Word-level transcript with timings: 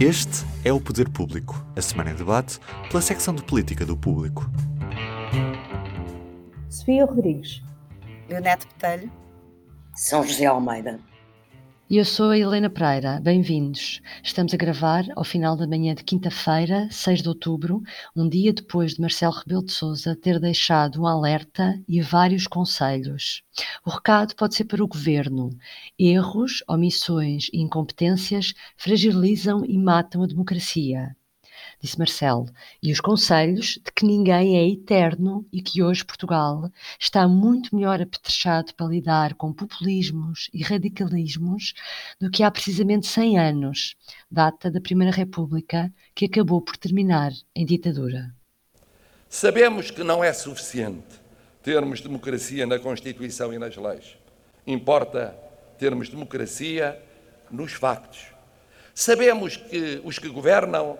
Este 0.00 0.44
é 0.64 0.72
o 0.72 0.80
Poder 0.80 1.08
Público, 1.08 1.64
a 1.76 1.80
semana 1.80 2.10
em 2.10 2.14
debate 2.14 2.58
pela 2.90 3.00
secção 3.00 3.34
de 3.34 3.42
política 3.42 3.86
do 3.86 3.96
Público. 3.96 4.50
Sofia 6.68 7.04
Rodrigues. 7.04 7.62
Leonete 8.28 8.66
Botelho. 8.66 9.10
São 9.94 10.26
José 10.26 10.46
Almeida. 10.46 10.98
E 11.92 11.98
eu 11.98 12.06
sou 12.06 12.30
a 12.30 12.38
Helena 12.38 12.70
Pereira. 12.70 13.20
Bem-vindos. 13.20 14.00
Estamos 14.24 14.54
a 14.54 14.56
gravar 14.56 15.04
ao 15.14 15.22
final 15.22 15.54
da 15.54 15.66
manhã 15.66 15.94
de 15.94 16.02
quinta-feira, 16.02 16.88
6 16.90 17.20
de 17.20 17.28
outubro, 17.28 17.82
um 18.16 18.26
dia 18.26 18.50
depois 18.50 18.94
de 18.94 19.00
Marcelo 19.02 19.34
Rebelo 19.34 19.62
de 19.62 19.72
Sousa 19.72 20.16
ter 20.16 20.40
deixado 20.40 21.02
um 21.02 21.06
alerta 21.06 21.78
e 21.86 22.00
vários 22.00 22.46
conselhos. 22.46 23.42
O 23.84 23.90
recado 23.90 24.34
pode 24.34 24.54
ser 24.54 24.64
para 24.64 24.82
o 24.82 24.88
governo. 24.88 25.50
Erros, 25.98 26.64
omissões 26.66 27.50
e 27.52 27.60
incompetências 27.60 28.54
fragilizam 28.74 29.62
e 29.62 29.76
matam 29.76 30.22
a 30.22 30.26
democracia 30.26 31.14
disse 31.82 31.98
Marcelo, 31.98 32.46
e 32.80 32.92
os 32.92 33.00
conselhos 33.00 33.80
de 33.84 33.92
que 33.94 34.06
ninguém 34.06 34.56
é 34.56 34.68
eterno 34.68 35.44
e 35.52 35.60
que 35.60 35.82
hoje 35.82 36.04
Portugal 36.04 36.70
está 36.98 37.26
muito 37.26 37.74
melhor 37.74 38.00
apetrechado 38.00 38.72
para 38.74 38.86
lidar 38.86 39.34
com 39.34 39.52
populismos 39.52 40.48
e 40.54 40.62
radicalismos 40.62 41.74
do 42.20 42.30
que 42.30 42.44
há 42.44 42.50
precisamente 42.50 43.08
100 43.08 43.38
anos, 43.38 43.96
data 44.30 44.70
da 44.70 44.80
Primeira 44.80 45.14
República, 45.14 45.92
que 46.14 46.26
acabou 46.26 46.62
por 46.62 46.76
terminar 46.76 47.32
em 47.54 47.66
ditadura. 47.66 48.32
Sabemos 49.28 49.90
que 49.90 50.04
não 50.04 50.22
é 50.22 50.32
suficiente 50.32 51.20
termos 51.62 52.00
democracia 52.00 52.66
na 52.66 52.78
Constituição 52.78 53.52
e 53.52 53.58
nas 53.58 53.76
leis. 53.76 54.16
Importa 54.66 55.36
termos 55.78 56.08
democracia 56.08 57.00
nos 57.50 57.72
factos. 57.72 58.26
Sabemos 58.94 59.56
que 59.56 60.00
os 60.04 60.18
que 60.18 60.28
governam 60.28 60.98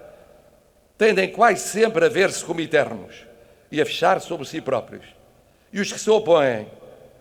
tendem 1.03 1.33
quase 1.33 1.69
sempre 1.69 2.05
a 2.05 2.09
ver-se 2.09 2.45
como 2.45 2.61
eternos 2.61 3.27
e 3.73 3.83
a 3.83 3.85
fechar 3.85 4.21
sobre 4.21 4.47
si 4.47 4.61
próprios. 4.61 5.05
E 5.73 5.81
os 5.81 5.93
que 5.93 5.99
se 5.99 6.09
opõem, 6.09 6.69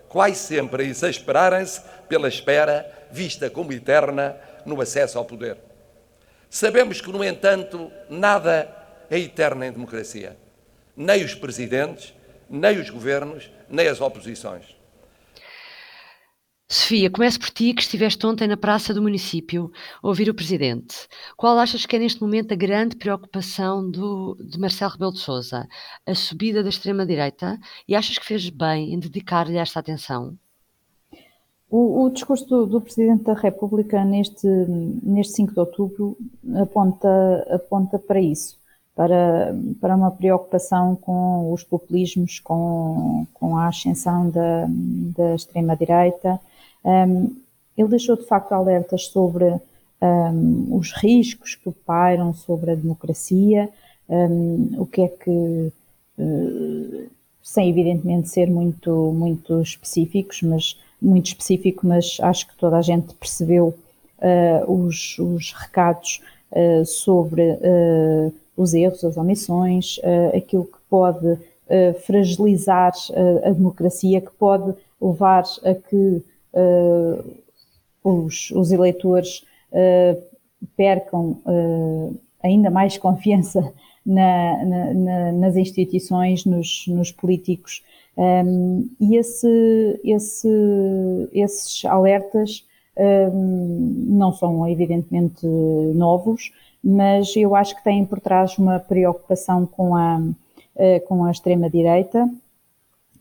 quase 0.07 0.35
sempre 0.35 0.83
a 0.83 0.85
exasperarem-se 0.85 1.81
pela 2.07 2.27
espera, 2.27 3.07
vista 3.09 3.49
como 3.49 3.73
eterna, 3.73 4.37
no 4.67 4.79
acesso 4.79 5.17
ao 5.17 5.25
poder. 5.25 5.57
Sabemos 6.47 7.02
que, 7.02 7.11
no 7.11 7.23
entanto, 7.23 7.91
nada 8.07 8.69
é 9.09 9.17
eterno 9.17 9.63
em 9.63 9.71
democracia. 9.71 10.37
Nem 10.95 11.25
os 11.25 11.33
presidentes, 11.33 12.13
nem 12.47 12.77
os 12.77 12.91
governos, 12.91 13.49
nem 13.67 13.87
as 13.87 13.99
oposições. 13.99 14.77
Sofia, 16.73 17.11
começo 17.11 17.38
por 17.38 17.50
ti, 17.50 17.73
que 17.73 17.81
estiveste 17.81 18.25
ontem 18.25 18.47
na 18.47 18.55
praça 18.55 18.94
do 18.94 19.02
município 19.02 19.69
a 20.02 20.08
ouvir 20.08 20.30
o 20.30 20.33
Presidente. 20.33 21.05
Qual 21.36 21.58
achas 21.58 21.86
que 21.86 21.97
é 21.97 22.00
neste 22.00 22.22
momento 22.22 22.53
a 22.53 22.55
grande 22.55 22.95
preocupação 22.95 23.91
do, 23.91 24.38
de 24.39 24.58
Marcelo 24.58 24.94
Rebelo 24.94 25.11
de 25.11 25.19
Sousa? 25.19 25.67
A 26.08 26.16
subida 26.16 26.64
da 26.64 26.69
extrema-direita? 26.69 27.59
E 27.86 27.94
achas 27.94 28.17
que 28.17 28.25
fez 28.25 28.49
bem 28.49 28.94
em 28.94 28.99
dedicar-lhe 28.99 29.58
esta 29.58 29.81
atenção? 29.81 30.38
O, 31.69 32.05
o 32.05 32.09
discurso 32.09 32.45
do, 32.45 32.66
do, 32.66 32.80
Presidente 32.80 33.25
da 33.25 33.33
República 33.33 34.05
neste, 34.05 34.47
neste 34.47 35.33
5 35.33 35.52
de 35.53 35.59
outubro 35.59 36.17
aponta, 36.55 37.47
aponta 37.53 37.99
para 37.99 38.22
isso, 38.22 38.58
para, 38.95 39.53
para 39.81 39.94
uma 39.94 40.11
preocupação 40.11 40.95
com 40.95 41.52
os 41.52 41.66
populismos, 41.66 42.39
com, 42.39 43.27
com 43.33 43.58
a 43.58 43.67
ascensão 43.67 44.30
da, 44.30 44.67
da 44.69 45.36
extrema-direita, 45.36 46.39
um, 46.83 47.35
ele 47.77 47.89
deixou 47.89 48.15
de 48.15 48.25
facto 48.25 48.51
alertas 48.51 49.07
sobre 49.07 49.59
um, 50.01 50.75
os 50.75 50.91
riscos 50.93 51.55
que 51.55 51.71
pairam 51.71 52.33
sobre 52.33 52.71
a 52.71 52.75
democracia, 52.75 53.69
um, 54.09 54.75
o 54.77 54.85
que 54.85 55.02
é 55.02 55.07
que, 55.07 55.71
uh, 56.17 57.09
sem 57.43 57.69
evidentemente 57.69 58.30
ser 58.30 58.49
muito, 58.49 59.11
muito 59.14 59.61
específicos, 59.61 60.41
mas 60.41 60.80
muito 61.02 61.27
específico, 61.27 61.87
mas 61.87 62.17
acho 62.21 62.47
que 62.47 62.58
toda 62.58 62.77
a 62.77 62.81
gente 62.81 63.14
percebeu 63.15 63.73
uh, 64.20 64.71
os, 64.71 65.17
os, 65.20 65.53
recados 65.53 66.21
uh, 66.52 66.86
sobre 66.86 67.58
os 68.58 68.73
erros, 68.73 69.03
as 69.03 69.17
omissões, 69.17 69.99
aquilo 70.36 70.65
que 70.65 70.77
pode 70.89 71.37
fragilizar 72.05 72.91
a 73.45 73.49
democracia, 73.49 74.20
que 74.20 74.31
pode 74.37 74.73
levar 75.02 75.45
a 75.64 75.73
que 75.73 76.21
os, 78.04 78.52
os, 78.52 78.72
eleitores 78.72 79.45
uh, 79.72 80.22
percam 80.76 81.39
uh, 81.45 82.16
ainda 82.44 82.70
mais 82.70 82.98
confiança 82.98 83.73
na, 84.06 84.66
na, 84.66 85.32
nas 85.32 85.56
instituições, 85.56 86.45
nos, 86.45 86.86
nos 86.88 87.12
políticos. 87.12 87.84
Um, 88.17 88.89
e 89.00 89.16
esse, 89.16 90.00
esse, 90.04 90.50
esses 91.32 91.86
alertas 91.86 92.66
um, 92.98 94.06
não 94.08 94.33
são 94.33 94.68
evidentemente 94.68 95.45
novos, 95.45 96.52
mas 96.83 97.36
eu 97.36 97.56
acho 97.56 97.76
que 97.76 97.83
têm 97.83 98.04
por 98.04 98.20
trás 98.20 98.58
uma 98.58 98.80
preocupação 98.80 99.66
com 99.66 99.95
a, 99.95 100.20
com 101.08 101.23
a 101.23 101.32
extrema-direita, 101.32 102.28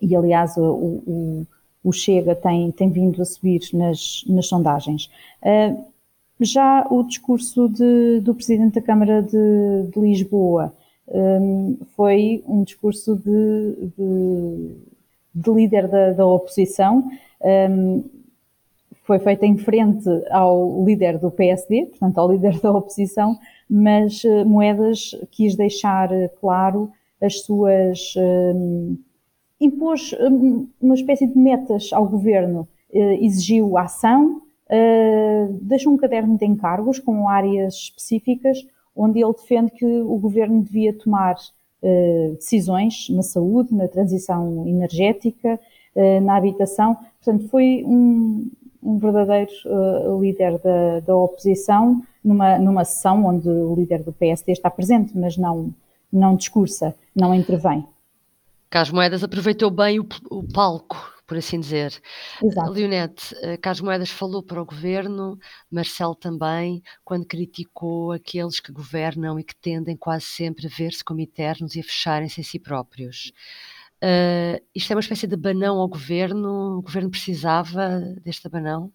e 0.01 0.17
aliás 0.17 0.57
o, 0.57 0.63
o, 0.63 1.47
o 1.83 1.93
Chega 1.93 2.35
tem, 2.35 2.71
tem 2.73 2.91
vindo 2.91 3.21
a 3.21 3.25
subir 3.25 3.61
nas, 3.73 4.25
nas 4.27 4.47
sondagens. 4.47 5.11
Uh, 5.43 5.85
já 6.41 6.87
o 6.91 7.03
discurso 7.03 7.69
de, 7.69 8.21
do 8.21 8.35
Presidente 8.35 8.75
da 8.75 8.83
Câmara 8.83 9.23
de, 9.23 9.91
de 9.93 10.01
Lisboa 10.01 10.73
um, 11.09 11.77
foi 11.97 12.43
um 12.47 12.63
discurso 12.63 13.17
de, 13.17 13.91
de, 13.97 14.75
de 15.35 15.51
líder 15.51 15.89
da, 15.89 16.13
da 16.13 16.27
oposição. 16.27 17.11
Um, 17.43 18.05
foi 19.05 19.19
feito 19.19 19.45
em 19.45 19.57
frente 19.57 20.09
ao 20.31 20.85
líder 20.85 21.19
do 21.19 21.31
PSD, 21.31 21.87
portanto, 21.87 22.19
ao 22.19 22.31
líder 22.31 22.61
da 22.61 22.71
oposição, 22.71 23.37
mas 23.69 24.23
Moedas 24.47 25.17
quis 25.31 25.57
deixar 25.57 26.09
claro 26.41 26.91
as 27.21 27.41
suas. 27.41 28.15
Impôs 29.61 30.15
hum, 30.19 30.69
uma 30.81 30.95
espécie 30.95 31.27
de 31.27 31.37
metas 31.37 31.91
ao 31.93 32.07
governo, 32.09 32.67
eh, 32.93 33.23
exigiu 33.23 33.77
ação, 33.77 34.41
eh, 34.71 35.49
deixou 35.61 35.93
um 35.93 35.99
caderno 35.99 36.39
de 36.39 36.47
encargos 36.47 36.99
com 36.99 37.29
áreas 37.29 37.75
específicas 37.75 38.67
onde 38.97 39.23
ele 39.23 39.33
defende 39.33 39.71
que 39.73 39.85
o 39.85 40.17
governo 40.17 40.63
devia 40.63 40.95
tomar 40.95 41.37
eh, 41.83 42.33
decisões 42.37 43.09
na 43.11 43.23
saúde, 43.23 43.75
na 43.75 43.87
transição 43.87 44.67
energética, 44.67 45.61
na 46.23 46.37
habitação. 46.37 46.97
Portanto, 47.23 47.49
foi 47.49 47.83
um, 47.85 48.49
um 48.81 48.97
verdadeiro 48.99 49.51
líder 50.21 50.57
da, 50.59 51.01
da 51.01 51.17
oposição 51.17 52.01
numa, 52.25 52.59
numa 52.61 52.85
sessão 52.85 53.27
onde 53.27 53.49
o 53.49 53.75
líder 53.75 54.05
do 54.05 54.13
PSD 54.13 54.53
está 54.53 54.71
presente, 54.71 55.19
mas 55.19 55.37
não, 55.37 55.75
não 56.13 56.37
discursa, 56.37 56.95
não 57.15 57.35
intervém. 57.35 57.85
Carlos 58.71 58.93
Moedas 58.93 59.25
aproveitou 59.25 59.69
bem 59.69 59.99
o, 59.99 60.07
o 60.31 60.47
palco, 60.47 60.97
por 61.27 61.37
assim 61.37 61.59
dizer. 61.59 62.01
Exato. 62.43 62.71
Leonete, 62.71 63.35
eh, 63.43 63.57
Carlos 63.57 63.81
Moedas 63.81 64.11
falou 64.11 64.45
para 64.45 64.63
o 64.63 64.65
governo, 64.65 65.39
Marcelo 65.71 66.15
também, 66.15 66.81
quando 67.05 67.27
criticou 67.27 68.13
aqueles 68.13 68.61
que 68.61 68.73
governam 68.73 69.39
e 69.41 69.45
que 69.45 69.57
tendem 69.57 69.97
quase 69.97 70.25
sempre 70.25 70.67
a 70.67 70.71
ver-se 70.71 71.03
como 71.03 71.21
eternos 71.21 71.75
e 71.75 71.81
a 71.81 71.83
fecharem-se 71.83 72.41
em 72.41 72.45
si 72.45 72.61
próprios. 72.61 73.33
Uh, 74.03 74.65
isto 74.75 74.93
é 74.93 74.97
uma 74.97 75.01
espécie 75.01 75.27
de 75.27 75.37
banão 75.37 75.79
ao 75.79 75.89
governo? 75.89 76.79
O 76.79 76.83
governo 76.83 77.11
precisava 77.11 78.01
deste 78.23 78.49
banão? 78.49 78.93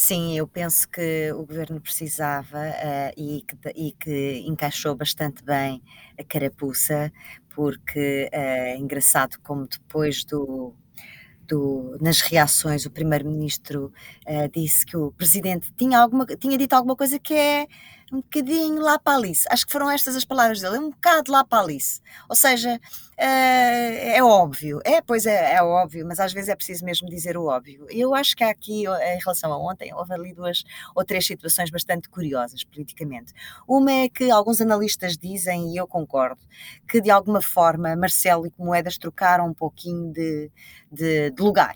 Sim, 0.00 0.38
eu 0.38 0.46
penso 0.46 0.88
que 0.88 1.32
o 1.32 1.44
governo 1.44 1.80
precisava 1.80 2.56
uh, 2.56 3.12
e, 3.16 3.42
que, 3.42 3.56
e, 3.74 3.92
que, 3.98 4.44
encaixou 4.46 4.94
bastante 4.94 5.42
bem 5.42 5.82
a 6.16 6.22
carapuça, 6.22 7.12
porque 7.52 8.28
é 8.30 8.76
engraçado 8.76 9.40
como 9.42 9.66
depois 9.66 10.22
do, 10.22 10.72
do, 11.48 11.98
nas 12.00 12.20
reações 12.20 12.86
o 12.86 12.92
primeiro-ministro 12.92 13.92
uh, 14.24 14.48
disse 14.54 14.86
que 14.86 14.96
o 14.96 15.10
presidente 15.10 15.72
tinha, 15.76 15.98
alguma, 15.98 16.24
tinha 16.26 16.56
dito 16.56 16.74
alguma 16.74 16.94
coisa 16.94 17.18
que 17.18 17.34
é 17.34 17.66
um 18.12 18.16
bocadinho 18.16 18.80
lá 18.80 18.98
para 18.98 19.16
Alice. 19.16 19.46
Acho 19.50 19.66
que 19.66 19.72
foram 19.72 19.90
estas 19.90 20.16
as 20.16 20.24
palavras 20.24 20.60
dele, 20.60 20.76
é 20.76 20.80
um 20.80 20.90
bocado 20.90 21.30
lá 21.30 21.44
para 21.44 21.62
Alice. 21.62 22.00
Ou 22.28 22.36
seja, 22.36 22.80
é, 23.16 24.16
é 24.16 24.22
óbvio. 24.22 24.80
É, 24.84 25.00
pois 25.02 25.26
é, 25.26 25.54
é 25.54 25.62
óbvio, 25.62 26.06
mas 26.06 26.20
às 26.20 26.32
vezes 26.32 26.48
é 26.48 26.56
preciso 26.56 26.84
mesmo 26.84 27.08
dizer 27.08 27.36
o 27.36 27.46
óbvio. 27.46 27.86
Eu 27.90 28.14
acho 28.14 28.36
que 28.36 28.44
há 28.44 28.50
aqui, 28.50 28.84
em 28.86 29.18
relação 29.18 29.52
a 29.52 29.58
ontem, 29.58 29.92
houve 29.94 30.12
ali 30.14 30.32
duas 30.32 30.64
ou 30.94 31.04
três 31.04 31.26
situações 31.26 31.70
bastante 31.70 32.08
curiosas 32.08 32.64
politicamente. 32.64 33.32
Uma 33.66 33.92
é 33.92 34.08
que 34.08 34.30
alguns 34.30 34.60
analistas 34.60 35.16
dizem, 35.16 35.72
e 35.72 35.76
eu 35.76 35.86
concordo, 35.86 36.40
que 36.88 37.00
de 37.00 37.10
alguma 37.10 37.42
forma 37.42 37.94
Marcelo 37.96 38.46
e 38.46 38.52
Moedas 38.58 38.98
trocaram 38.98 39.48
um 39.48 39.54
pouquinho 39.54 40.12
de, 40.12 40.50
de, 40.90 41.30
de 41.30 41.42
lugar 41.42 41.74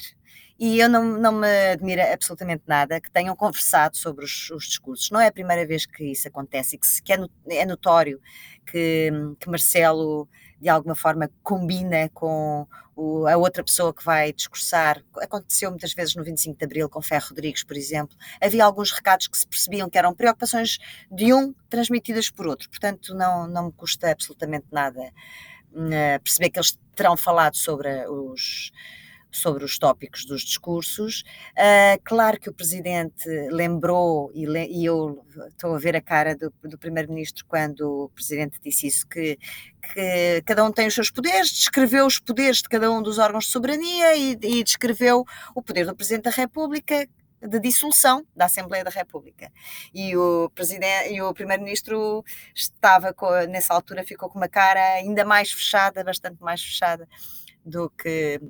e 0.65 0.79
eu 0.79 0.89
não, 0.89 1.19
não 1.19 1.33
me 1.33 1.73
admira 1.73 2.13
absolutamente 2.13 2.63
nada 2.69 3.01
que 3.01 3.11
tenham 3.11 3.35
conversado 3.35 3.97
sobre 3.97 4.25
os, 4.25 4.49
os 4.53 4.67
discursos. 4.67 5.11
Não 5.11 5.21
é 5.21 5.27
a 5.27 5.33
primeira 5.33 5.67
vez 5.67 5.85
que 5.87 6.05
isso 6.05 6.29
acontece 6.29 6.77
e 6.77 6.79
que, 6.79 7.03
que 7.03 7.13
é, 7.13 7.19
é 7.63 7.67
notório 7.67 8.21
que, 8.65 9.11
que 9.41 9.51
Marcelo 9.51 10.29
de 10.61 10.69
alguma 10.69 10.95
forma 10.95 11.29
combina 11.43 12.09
com 12.15 12.65
o, 12.95 13.27
a 13.27 13.37
outra 13.37 13.65
pessoa 13.65 13.93
que 13.93 14.05
vai 14.05 14.33
discursar. 14.33 15.03
Aconteceu 15.17 15.69
muitas 15.69 15.95
vezes 15.95 16.15
no 16.15 16.23
25 16.23 16.57
de 16.57 16.65
Abril 16.65 16.89
com 16.89 17.03
Ferro 17.03 17.31
Rodrigues, 17.31 17.65
por 17.65 17.77
exemplo. 17.77 18.17
Havia 18.41 18.65
alguns 18.65 18.93
recados 18.93 19.27
que 19.27 19.37
se 19.37 19.49
percebiam 19.49 19.91
que 19.91 19.99
eram 19.99 20.15
preocupações 20.15 20.79
de 21.11 21.35
um 21.35 21.53
transmitidas 21.69 22.31
por 22.31 22.47
outro. 22.47 22.71
Portanto, 22.71 23.17
não, 23.17 23.49
não 23.49 23.67
me 23.67 23.73
custa 23.73 24.13
absolutamente 24.13 24.67
nada 24.71 25.13
uh, 25.73 26.23
perceber 26.23 26.51
que 26.51 26.61
eles 26.61 26.79
terão 26.95 27.17
falado 27.17 27.57
sobre 27.57 28.07
os 28.07 28.71
sobre 29.33 29.65
os 29.65 29.79
tópicos 29.79 30.25
dos 30.25 30.43
discursos. 30.43 31.25
Uh, 31.53 32.01
claro 32.05 32.39
que 32.39 32.51
o 32.51 32.53
Presidente 32.53 33.29
lembrou, 33.51 34.31
e, 34.35 34.47
le, 34.47 34.67
e, 34.67 34.85
eu 34.85 35.25
estou 35.49 35.75
a 35.75 35.79
ver 35.79 35.97
a 35.97 36.01
cara 36.01 36.37
do, 36.37 36.53
do 36.63 36.79
Primeiro-Ministro 36.79 37.45
quando 37.49 38.05
o 38.05 38.09
Presidente 38.11 38.59
disse 38.63 38.87
isso, 38.87 39.07
que, 39.09 39.39
que, 39.95 40.43
cada 40.45 40.65
um 40.65 40.71
tem 40.71 40.87
os 40.87 40.95
seus 40.95 41.11
poderes, 41.11 41.51
descreveu 41.51 42.07
os 42.07 42.19
poderes 42.19 42.59
de 42.59 42.69
cada 42.69 42.91
um 42.91 43.03
dos 43.03 43.19
órgãos 43.19 43.47
de 43.47 43.51
soberania 43.51 44.15
e, 44.15 44.33
e 44.43 44.63
descreveu 44.63 45.25
o 45.55 45.63
poder 45.63 45.87
do 45.87 45.97
Presidente 45.97 46.25
da 46.25 46.31
República, 46.31 47.09
de 47.41 47.59
dissolução 47.59 48.25
da 48.37 48.45
Assembleia 48.45 48.85
da 48.85 48.91
República. 48.91 49.51
E 49.93 50.17
o 50.17 50.49
presidente 50.55 51.13
e 51.13 51.21
o 51.21 51.35
primeiro-ministro 51.35 52.25
estava 52.55 53.13
com, 53.13 53.29
nessa 53.49 53.75
altura 53.75 54.05
ficou 54.05 54.29
com 54.29 54.39
uma 54.39 54.49
cara 54.49 54.81
ainda 54.95 55.25
mais 55.25 55.51
fechada, 55.51 56.05
bastante 56.05 56.41
mais 56.41 56.63
fechada 56.63 57.09
do 57.65 57.91
que 57.91 58.41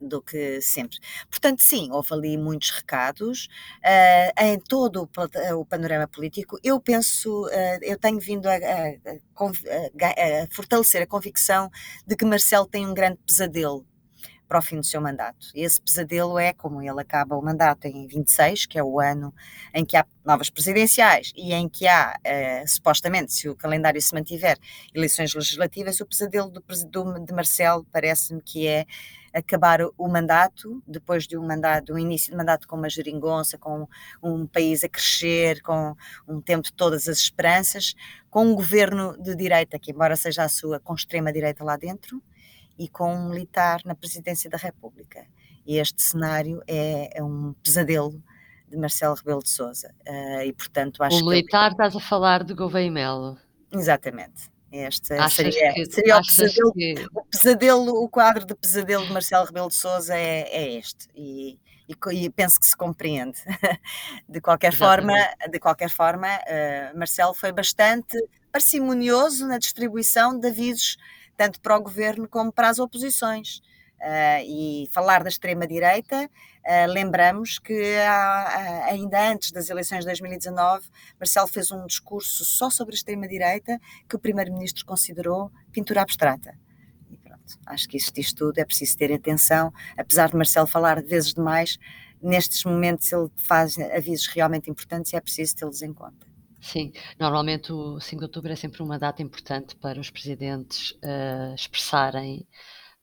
do 0.00 0.22
que 0.22 0.60
sempre. 0.60 0.98
Portanto, 1.28 1.62
sim, 1.62 1.90
houve 1.90 2.14
ali 2.14 2.36
muitos 2.36 2.70
recados 2.70 3.48
uh, 3.84 4.42
em 4.42 4.58
todo 4.58 5.02
o, 5.02 5.60
o, 5.60 5.64
panorama 5.64 6.06
político. 6.06 6.58
Eu 6.62 6.80
penso, 6.80 7.46
uh, 7.46 7.78
eu 7.82 7.98
tenho 7.98 8.18
vindo 8.20 8.46
a, 8.46 8.54
a, 8.54 8.56
a, 8.56 10.42
a, 10.44 10.46
fortalecer 10.50 11.02
a 11.02 11.06
convicção 11.06 11.70
de 12.06 12.16
que 12.16 12.24
Marcelo 12.24 12.66
tem 12.66 12.86
um 12.86 12.94
grande 12.94 13.18
pesadelo 13.26 13.86
para 14.48 14.58
o 14.58 14.62
fim 14.62 14.76
do 14.76 14.84
seu 14.84 15.00
mandato. 15.00 15.48
E 15.54 15.62
esse 15.62 15.80
pesadelo 15.80 16.38
é 16.38 16.52
como 16.52 16.80
ele 16.82 17.00
acaba 17.00 17.36
o 17.36 17.42
mandato 17.42 17.86
em 17.86 18.06
26, 18.06 18.66
que 18.66 18.78
é 18.78 18.82
o 18.82 18.98
ano 18.98 19.32
em 19.74 19.84
que 19.84 19.96
há 19.96 20.06
novas 20.24 20.48
presidenciais 20.48 21.32
e 21.36 21.52
em 21.52 21.68
que 21.68 21.86
há, 21.86 22.18
uh, 22.18 22.68
supostamente, 22.68 23.32
se 23.32 23.48
o 23.48 23.54
calendário 23.54 24.00
se 24.00 24.14
mantiver, 24.14 24.58
eleições 24.94 25.34
legislativas, 25.34 26.00
o 26.00 26.06
pesadelo 26.06 26.50
do, 26.50 26.62
do, 26.86 27.24
de 27.24 27.32
Marcelo 27.32 27.86
parece-me 27.92 28.40
que 28.40 28.66
é 28.66 28.86
acabar 29.32 29.80
o 29.96 30.08
mandato, 30.08 30.82
depois 30.86 31.26
de 31.26 31.36
um 31.36 31.46
mandato, 31.46 31.92
um 31.92 31.98
início 31.98 32.30
de 32.30 32.36
mandato 32.36 32.66
com 32.66 32.76
uma 32.76 32.88
geringonça, 32.88 33.58
com 33.58 33.86
um 34.22 34.46
país 34.46 34.82
a 34.82 34.88
crescer, 34.88 35.60
com 35.62 35.94
um 36.26 36.40
tempo 36.40 36.64
de 36.64 36.72
todas 36.72 37.06
as 37.08 37.18
esperanças, 37.18 37.94
com 38.30 38.46
um 38.46 38.54
governo 38.54 39.16
de 39.20 39.34
direita, 39.34 39.78
que 39.78 39.92
embora 39.92 40.16
seja 40.16 40.44
a 40.44 40.48
sua, 40.48 40.80
com 40.80 40.94
extrema 40.94 41.32
direita 41.32 41.62
lá 41.62 41.76
dentro, 41.76 42.22
e 42.78 42.88
com 42.88 43.12
um 43.14 43.28
militar 43.28 43.80
na 43.84 43.94
presidência 43.94 44.48
da 44.48 44.56
República. 44.56 45.26
E 45.66 45.78
este 45.78 46.02
cenário 46.02 46.62
é, 46.66 47.18
é 47.18 47.22
um 47.22 47.54
pesadelo 47.62 48.22
de 48.68 48.76
Marcelo 48.76 49.14
Rebelo 49.14 49.42
de 49.42 49.50
Sousa. 49.50 49.94
Uh, 50.06 50.42
e 50.42 50.52
portanto 50.52 51.02
acho 51.02 51.22
o 51.22 51.28
militar 51.28 51.72
estás 51.72 51.96
a 51.96 52.00
falar 52.00 52.44
de 52.44 52.54
Gouveia 52.54 52.90
Melo. 52.90 53.38
Exatamente. 53.72 54.50
Este 54.70 55.06
seria, 55.30 55.72
que, 55.72 55.86
seria 55.86 56.18
o, 56.18 56.22
pesadelo, 56.22 56.72
que... 56.72 56.94
o 57.14 57.24
pesadelo, 57.24 58.04
o 58.04 58.08
quadro 58.08 58.44
de 58.44 58.54
pesadelo 58.54 59.06
de 59.06 59.12
Marcelo 59.12 59.46
Rebelo 59.46 59.68
de 59.68 59.74
Sousa 59.74 60.14
é, 60.14 60.40
é 60.42 60.74
este. 60.74 61.08
E, 61.14 61.58
e, 61.88 61.96
e, 62.24 62.30
penso 62.30 62.60
que 62.60 62.66
se 62.66 62.76
compreende. 62.76 63.38
De 64.28 64.42
qualquer 64.42 64.74
Exatamente. 64.74 65.16
forma, 65.16 65.50
de 65.50 65.58
qualquer 65.58 65.90
forma, 65.90 66.28
uh, 66.28 66.98
Marcelo 66.98 67.32
foi 67.32 67.50
bastante 67.50 68.18
parcimonioso 68.52 69.46
na 69.46 69.56
distribuição 69.56 70.38
de 70.38 70.48
avisos 70.48 70.98
tanto 71.38 71.60
para 71.60 71.78
o 71.78 71.80
governo 71.80 72.28
como 72.28 72.52
para 72.52 72.68
as 72.68 72.78
oposições. 72.78 73.62
Uh, 74.00 74.42
e 74.44 74.88
falar 74.92 75.24
da 75.24 75.28
extrema-direita, 75.28 76.26
uh, 76.26 76.92
lembramos 76.92 77.58
que 77.58 77.96
há, 77.96 78.84
ainda 78.84 79.32
antes 79.32 79.50
das 79.50 79.68
eleições 79.70 80.00
de 80.00 80.06
2019, 80.06 80.86
Marcelo 81.18 81.48
fez 81.48 81.72
um 81.72 81.84
discurso 81.84 82.44
só 82.44 82.70
sobre 82.70 82.94
a 82.94 82.96
extrema-direita 82.96 83.80
que 84.08 84.14
o 84.14 84.18
Primeiro-Ministro 84.20 84.86
considerou 84.86 85.50
pintura 85.72 86.02
abstrata. 86.02 86.56
E 87.10 87.16
pronto, 87.16 87.58
acho 87.66 87.88
que 87.88 87.96
isto 87.96 88.14
diz 88.14 88.32
tudo, 88.32 88.58
é 88.58 88.64
preciso 88.64 88.96
ter 88.96 89.12
atenção, 89.12 89.72
apesar 89.96 90.28
de 90.30 90.36
Marcelo 90.36 90.68
falar 90.68 91.02
vezes 91.02 91.34
demais, 91.34 91.76
nestes 92.22 92.64
momentos 92.64 93.10
ele 93.12 93.28
faz 93.34 93.76
avisos 93.78 94.28
realmente 94.28 94.70
importantes 94.70 95.12
e 95.12 95.16
é 95.16 95.20
preciso 95.20 95.56
tê-los 95.56 95.82
em 95.82 95.92
conta. 95.92 96.28
Sim, 96.60 96.92
normalmente 97.18 97.72
o 97.72 98.00
5 98.00 98.18
de 98.18 98.24
outubro 98.24 98.52
é 98.52 98.56
sempre 98.56 98.82
uma 98.82 98.98
data 98.98 99.22
importante 99.22 99.76
para 99.76 100.00
os 100.00 100.10
presidentes 100.10 100.90
uh, 101.02 101.54
expressarem 101.54 102.46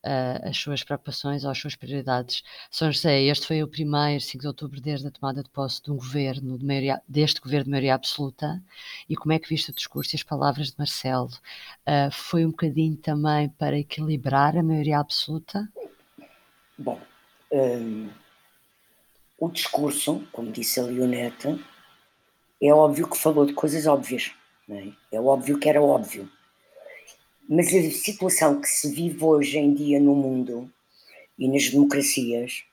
uh, 0.06 0.50
as 0.50 0.58
suas 0.58 0.84
preocupações 0.84 1.44
ou 1.44 1.52
as 1.52 1.58
suas 1.58 1.76
prioridades. 1.76 2.44
São 2.70 2.92
José, 2.92 3.22
este 3.24 3.48
foi 3.48 3.64
o 3.64 3.68
primeiro 3.68 4.22
5 4.22 4.42
de 4.42 4.48
outubro 4.48 4.82
desde 4.82 5.08
a 5.08 5.12
tomada 5.12 5.42
de 5.42 5.50
posse 5.50 5.82
de 5.82 5.92
um 5.92 5.96
governo, 5.96 6.58
de 6.58 6.66
maioria, 6.66 7.02
deste 7.08 7.40
governo 7.40 7.66
de 7.66 7.72
maioria 7.72 7.96
absoluta, 7.96 8.62
e 9.10 9.16
como 9.16 9.34
é 9.34 9.40
que 9.40 9.50
viste 9.50 9.72
o 9.72 9.74
discurso 9.74 10.16
e 10.16 10.18
as 10.18 10.24
palavras 10.24 10.68
de 10.68 10.76
Marcelo? 10.78 11.32
Uh, 11.88 12.12
foi 12.12 12.46
um 12.46 12.52
bocadinho 12.52 12.98
também 12.98 13.50
para 13.50 13.80
equilibrar 13.80 14.58
a 14.58 14.64
maioria 14.64 15.00
absoluta? 15.00 15.68
Bom, 16.78 17.00
um, 17.52 18.10
o 19.40 19.50
discurso, 19.50 20.28
como 20.32 20.52
disse 20.52 20.80
a 20.80 20.84
Leoneta, 20.84 21.58
é 22.62 22.74
óbvio 22.74 23.10
que 23.10 23.18
falou 23.18 23.46
de 23.46 23.54
coisas 23.54 23.86
óbvias, 23.86 24.32
é? 24.70 24.88
é? 25.12 25.20
óbvio 25.20 25.60
que 25.60 25.70
era 25.70 25.82
óbvio. 25.82 26.30
Mas 27.48 27.68
a 27.68 27.92
situação 27.92 28.60
que 28.60 28.68
se 28.68 28.90
vive 28.92 29.24
hoje 29.24 29.58
em 29.58 29.74
dia 29.74 30.00
no 30.00 30.16
mundo 30.16 30.72
e 31.38 31.48
nas 31.48 31.70
democracias, 31.70 32.64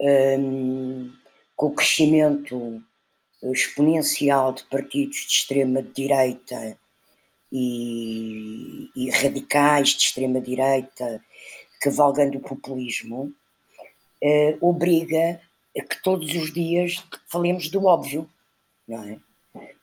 um, 0.00 1.12
com 1.56 1.66
o 1.66 1.74
crescimento 1.74 2.82
exponencial 3.42 4.52
de 4.52 4.64
partidos 4.64 5.16
de 5.16 5.32
extrema-direita 5.32 6.78
e, 7.50 8.90
e, 8.94 9.10
radicais 9.10 9.90
de 9.90 10.02
extrema-direita 10.02 11.22
cavalgando 11.80 12.38
o 12.38 12.40
populismo, 12.40 13.32
uh, 14.22 14.58
obriga 14.66 15.40
a 15.76 15.82
que 15.82 16.02
todos 16.02 16.34
os 16.34 16.52
dias 16.52 17.04
falemos 17.28 17.68
do 17.68 17.84
óbvio 17.84 18.28
não 18.86 19.02
é? 19.04 19.18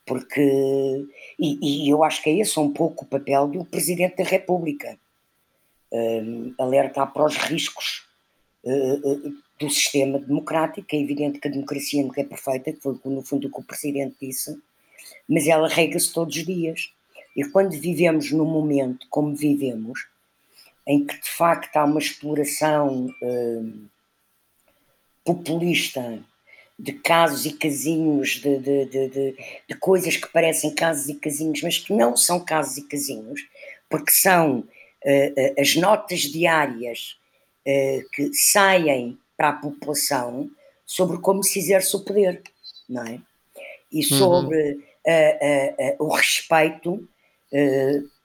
Porque, 0.06 1.08
e, 1.40 1.86
e, 1.86 1.90
eu 1.90 2.04
acho 2.04 2.22
que 2.22 2.30
é 2.30 2.40
esse 2.40 2.60
um 2.60 2.72
pouco 2.74 3.06
o 3.06 3.08
papel 3.08 3.48
do 3.48 3.64
Presidente 3.64 4.18
da 4.18 4.24
República, 4.24 4.98
um, 5.92 6.54
alertar 6.60 7.12
para 7.14 7.26
os 7.26 7.38
riscos 7.38 8.06
uh, 8.64 9.34
do 9.60 9.70
sistema 9.70 10.20
democrático, 10.20 10.88
é 10.92 11.00
evidente 11.00 11.40
que 11.40 11.48
a 11.48 11.52
democracia 11.52 12.04
nunca 12.04 12.20
é 12.20 12.26
perfeita, 12.26 12.74
que 12.74 12.82
foi 12.82 13.00
no 13.06 13.22
fundo 13.22 13.48
o 13.48 13.52
que 13.52 13.60
o 13.60 13.64
Presidente 13.64 14.16
disse, 14.20 14.60
mas 15.28 15.48
ela 15.48 15.68
rega-se 15.68 16.12
todos 16.12 16.36
os 16.36 16.46
dias. 16.46 16.92
E 17.36 17.46
quando 17.46 17.72
vivemos 17.72 18.32
num 18.32 18.46
momento 18.46 19.08
como 19.10 19.34
vivemos, 19.34 20.08
em 20.86 21.06
que 21.06 21.16
de 21.22 21.30
facto 21.30 21.78
há 21.78 21.86
uma 21.86 22.00
exploração 22.00 23.06
uh, 23.22 23.90
populista 25.24 26.22
de 26.82 26.94
casos 26.94 27.46
e 27.46 27.54
casinhos, 27.54 28.42
de, 28.42 28.58
de, 28.58 28.86
de, 28.86 29.36
de, 29.70 29.76
coisas 29.76 30.18
que 30.18 30.28
parecem 30.28 30.74
casos 30.74 31.08
e 31.10 31.14
casinhos, 31.14 31.62
mas 31.62 31.78
que 31.78 31.94
não 31.94 32.18
são 32.18 32.40
casos 32.40 32.78
e 32.78 32.88
casinhos, 32.88 33.46
porque 33.88 34.12
são 34.12 34.60
uh, 34.60 34.64
uh, 34.64 35.62
as 35.62 35.76
notas 35.76 36.22
diárias 36.22 37.20
uh, 37.68 38.10
que 38.12 38.34
saem 38.34 39.16
para 39.38 39.50
a 39.50 39.54
população 39.54 40.50
sobre 40.84 41.20
como 41.20 41.44
se 41.44 41.60
exerce 41.60 41.96
o 41.96 42.04
poder, 42.04 42.42
não 42.90 43.06
é? 43.06 43.20
E 43.92 43.98
uhum. 43.98 44.18
sobre 44.18 44.72
uhum. 44.72 45.96
o 46.00 46.16
respeito 46.16 47.08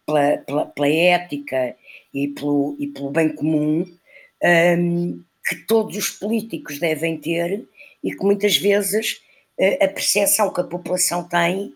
pela, 0.06 0.38
pela, 0.38 0.66
pela, 0.66 0.88
ética 0.88 1.76
e 2.14 2.28
pelo, 2.28 2.76
e 2.78 2.86
pelo 2.86 3.10
bem 3.10 3.34
comum 3.34 3.80
um, 3.80 3.98
ehm, 4.42 5.20
que 5.48 5.56
todos 5.66 5.96
os 5.96 6.10
políticos 6.10 6.78
devem 6.78 7.18
ter 7.18 7.66
e 8.02 8.14
que 8.14 8.24
muitas 8.24 8.56
vezes 8.56 9.20
eh, 9.58 9.84
a 9.84 9.88
percepção 9.88 10.52
que 10.52 10.60
a 10.60 10.64
população 10.64 11.26
tem 11.28 11.74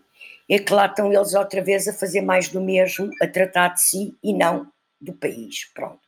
é 0.49 0.59
que 0.59 0.73
lá 0.73 0.85
estão 0.85 1.11
eles 1.11 1.33
outra 1.33 1.61
vez 1.61 1.87
a 1.87 1.93
fazer 1.93 2.21
mais 2.21 2.49
do 2.49 2.59
mesmo, 2.59 3.09
a 3.21 3.27
tratar 3.27 3.69
de 3.69 3.81
si 3.81 4.17
e 4.23 4.33
não 4.33 4.71
do 4.99 5.13
país. 5.13 5.65
Pronto. 5.73 6.01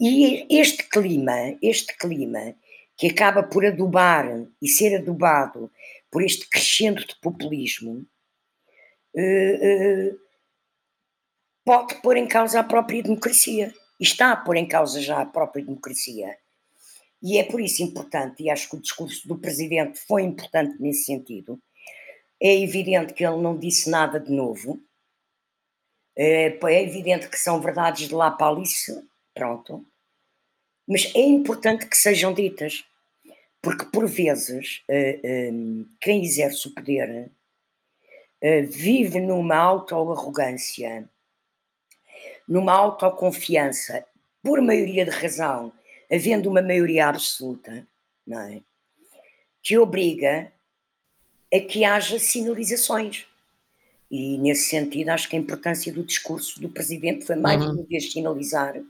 E 0.00 0.46
este 0.50 0.82
clima, 0.84 1.56
este 1.62 1.96
clima 1.96 2.54
que 2.96 3.08
acaba 3.08 3.42
por 3.42 3.64
adubar 3.64 4.26
e 4.60 4.68
ser 4.68 4.96
adubado 4.96 5.70
por 6.10 6.22
este 6.22 6.48
crescendo 6.48 7.04
de 7.06 7.14
populismo, 7.20 8.06
eh, 9.14 9.58
eh, 9.60 10.14
pode 11.64 11.94
pôr 11.96 12.16
em 12.16 12.26
causa 12.26 12.60
a 12.60 12.64
própria 12.64 13.02
democracia. 13.02 13.72
Está 14.00 14.32
a 14.32 14.36
pôr 14.36 14.56
em 14.56 14.66
causa 14.66 15.00
já 15.00 15.20
a 15.20 15.26
própria 15.26 15.64
democracia. 15.64 16.36
E 17.22 17.38
é 17.38 17.44
por 17.44 17.60
isso 17.60 17.82
importante, 17.82 18.42
e 18.42 18.50
acho 18.50 18.68
que 18.68 18.76
o 18.76 18.80
discurso 18.80 19.26
do 19.26 19.38
presidente 19.38 19.98
foi 20.00 20.22
importante 20.22 20.80
nesse 20.80 21.04
sentido. 21.04 21.60
É 22.40 22.54
evidente 22.62 23.14
que 23.14 23.24
ele 23.24 23.40
não 23.40 23.56
disse 23.56 23.88
nada 23.88 24.20
de 24.20 24.30
novo, 24.30 24.80
é, 26.14 26.46
é 26.46 26.82
evidente 26.82 27.28
que 27.28 27.38
são 27.38 27.60
verdades 27.60 28.08
de 28.08 28.14
lá 28.14 28.30
para 28.30 28.48
Alice, 28.48 29.06
pronto, 29.34 29.86
mas 30.86 31.12
é 31.14 31.20
importante 31.20 31.86
que 31.86 31.96
sejam 31.96 32.32
ditas, 32.32 32.84
porque 33.60 33.84
por 33.86 34.06
vezes 34.06 34.82
eh, 34.88 35.20
eh, 35.22 35.52
quem 36.00 36.24
exerce 36.24 36.68
o 36.68 36.74
poder 36.74 37.30
eh, 38.40 38.62
vive 38.62 39.18
numa 39.18 39.56
auto-arrogância, 39.56 41.08
numa 42.48 42.72
autoconfiança, 42.72 44.06
por 44.42 44.62
maioria 44.62 45.04
de 45.04 45.10
razão, 45.10 45.72
havendo 46.10 46.48
uma 46.48 46.62
maioria 46.62 47.08
absoluta, 47.08 47.86
não 48.26 48.40
é? 48.40 48.62
que 49.62 49.76
obriga 49.76 50.52
a 51.52 51.60
que 51.60 51.84
haja 51.84 52.18
sinalizações. 52.20 53.26
E 54.08 54.38
nesse 54.38 54.68
sentido, 54.68 55.08
acho 55.08 55.28
que 55.28 55.34
a 55.34 55.38
importância 55.40 55.92
do 55.92 56.04
discurso 56.04 56.60
do 56.60 56.68
presidente 56.68 57.26
foi 57.26 57.34
mais 57.34 57.60
uhum. 57.60 57.72
uma 57.72 57.82
vez 57.82 58.12
sinalizar 58.12 58.80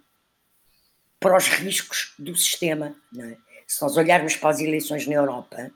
para 1.19 1.37
os 1.37 1.49
riscos 1.49 2.13
do 2.19 2.37
sistema. 2.37 2.95
É? 3.19 3.37
Se 3.67 3.81
nós 3.81 3.97
olharmos 3.97 4.37
para 4.37 4.51
as 4.51 4.61
eleições 4.61 5.07
na 5.07 5.15
Europa, 5.15 5.73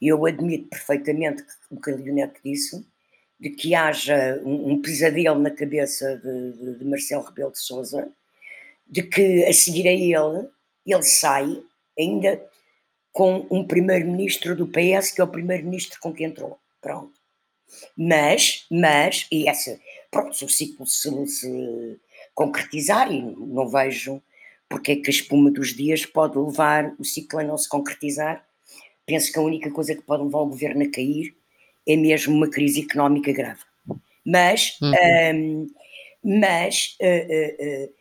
eu 0.00 0.24
admito 0.24 0.68
perfeitamente 0.68 1.44
o 1.68 1.80
que 1.80 1.90
a 1.90 1.96
Leonete 1.96 2.38
disse, 2.44 2.86
de 3.40 3.50
que 3.50 3.74
haja 3.74 4.40
um, 4.44 4.72
um 4.72 4.82
pesadelo 4.82 5.40
na 5.40 5.50
cabeça 5.50 6.16
de, 6.16 6.52
de, 6.52 6.78
de, 6.78 6.84
Marcelo 6.84 7.24
Rebelo 7.24 7.52
de 7.52 7.58
Sousa, 7.58 8.08
de 8.86 9.02
que 9.02 9.44
a 9.44 9.52
seguir 9.52 9.88
a 9.88 9.92
ele, 9.92 10.48
ele 10.92 11.02
sai 11.02 11.62
ainda 11.98 12.42
com 13.12 13.46
um 13.50 13.66
primeiro-ministro 13.66 14.54
do 14.54 14.66
PS, 14.66 15.12
que 15.12 15.20
é 15.20 15.24
o 15.24 15.28
primeiro-ministro 15.28 15.98
com 16.00 16.12
quem 16.12 16.26
entrou. 16.26 16.58
Pronto. 16.80 17.12
Mas, 17.96 18.64
mas, 18.70 19.26
e 19.30 19.48
essa, 19.48 19.78
pronto, 20.10 20.34
se 20.36 20.44
o 20.44 20.48
ciclo 20.48 20.86
se, 20.86 21.26
se 21.26 22.00
concretizar, 22.34 23.12
e 23.12 23.20
não 23.20 23.68
vejo 23.68 24.22
porque 24.68 24.92
é 24.92 24.96
que 24.96 25.08
a 25.08 25.10
espuma 25.10 25.50
dos 25.50 25.74
dias 25.74 26.04
pode 26.04 26.38
levar 26.38 26.94
o 26.98 27.04
ciclo 27.04 27.40
a 27.40 27.42
não 27.42 27.56
se 27.56 27.68
concretizar, 27.68 28.46
penso 29.06 29.32
que 29.32 29.38
a 29.38 29.42
única 29.42 29.70
coisa 29.70 29.94
que 29.94 30.02
pode 30.02 30.22
levar 30.22 30.40
o 30.40 30.48
governo 30.48 30.84
a 30.84 30.90
cair 30.90 31.34
é 31.86 31.96
mesmo 31.96 32.36
uma 32.36 32.50
crise 32.50 32.82
económica 32.82 33.32
grave. 33.32 33.62
Mas, 34.24 34.78
uhum. 34.82 34.92
um, 35.34 35.66
mas 36.22 36.96
uh, 37.00 37.06
uh, 37.06 37.84
uh, 37.86 37.94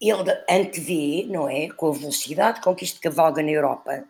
ele 0.00 0.30
antevê, 0.48 1.26
não 1.28 1.48
é, 1.48 1.68
com 1.68 1.88
a 1.88 1.92
velocidade 1.92 2.60
com 2.60 2.74
que 2.74 2.84
isto 2.84 3.00
cavalga 3.00 3.42
na 3.42 3.50
Europa, 3.50 4.04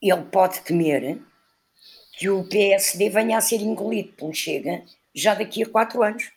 ele 0.00 0.22
pode 0.24 0.60
temer 0.60 1.20
que 2.16 2.28
o 2.28 2.44
PSD 2.48 3.10
venha 3.10 3.38
a 3.38 3.40
ser 3.40 3.60
engolido 3.60 4.12
pelo 4.12 4.34
Chega 4.34 4.82
já 5.14 5.34
daqui 5.34 5.62
a 5.62 5.68
quatro 5.68 6.02
anos, 6.02 6.30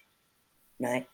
não 0.80 0.90
é? 0.90 1.06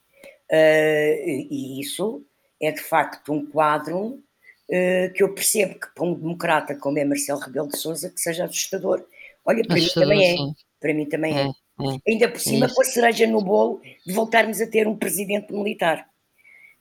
Uh, 0.50 1.48
e 1.52 1.82
isso 1.82 2.26
é 2.62 2.72
de 2.72 2.82
facto 2.82 3.34
um 3.34 3.46
quadro 3.46 4.06
uh, 4.06 5.14
que 5.14 5.22
eu 5.22 5.34
percebo 5.34 5.78
que 5.80 5.88
para 5.94 6.06
um 6.06 6.14
democrata 6.14 6.76
como 6.76 6.98
é 6.98 7.04
Marcelo 7.04 7.40
Rebelo 7.40 7.68
de 7.68 7.78
Sousa 7.78 8.10
que 8.10 8.20
seja 8.20 8.46
assustador. 8.46 9.06
Olha, 9.46 9.64
para 9.66 9.78
assustador, 9.78 10.10
mim 10.10 10.16
também 10.16 10.52
é. 10.52 10.54
Para 10.80 10.94
mim 10.94 11.06
também 11.06 11.38
é. 11.38 11.42
é. 11.42 11.48
é. 11.48 12.12
Ainda 12.12 12.30
por 12.30 12.40
cima, 12.40 12.74
com 12.74 12.82
a 12.82 12.86
cereja 12.86 13.28
no 13.28 13.42
bolo 13.42 13.82
de 14.06 14.14
voltarmos 14.14 14.62
a 14.62 14.68
ter 14.68 14.88
um 14.88 14.98
presidente 14.98 15.52
militar, 15.54 16.10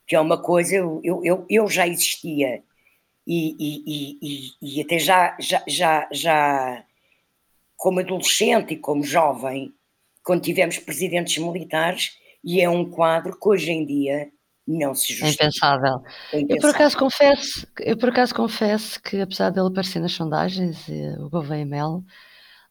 que 0.07 0.15
é 0.15 0.19
uma 0.19 0.41
coisa, 0.41 0.75
eu, 0.75 1.01
eu, 1.03 1.45
eu 1.49 1.67
já 1.67 1.87
existia 1.87 2.63
e, 3.27 3.55
e, 3.59 4.17
e, 4.21 4.77
e 4.77 4.81
até 4.81 4.97
já, 4.97 5.35
já, 5.37 5.63
já, 5.67 6.07
já 6.11 6.83
como 7.75 7.99
adolescente 7.99 8.73
e 8.73 8.77
como 8.77 9.03
jovem, 9.03 9.73
quando 10.23 10.41
tivemos 10.41 10.79
presidentes 10.79 11.37
militares, 11.37 12.17
e 12.43 12.61
é 12.61 12.69
um 12.69 12.89
quadro 12.89 13.37
que 13.37 13.49
hoje 13.49 13.71
em 13.71 13.85
dia 13.85 14.29
não 14.65 14.95
se 14.95 15.13
justifica. 15.13 15.43
É 15.43 15.47
impensável. 15.47 16.03
É 16.33 16.39
impensável. 16.39 16.55
Eu 16.55 16.61
por 16.61 16.69
acaso 16.69 16.97
confesso, 16.97 17.67
eu 17.81 17.97
por 17.97 18.09
acaso 18.09 18.35
confesso 18.35 19.01
que 19.01 19.19
apesar 19.19 19.49
dele 19.49 19.67
aparecer 19.67 19.99
nas 19.99 20.13
sondagens, 20.13 20.87
o 21.19 21.29
Gouveia 21.29 21.65
Mel, 21.65 22.03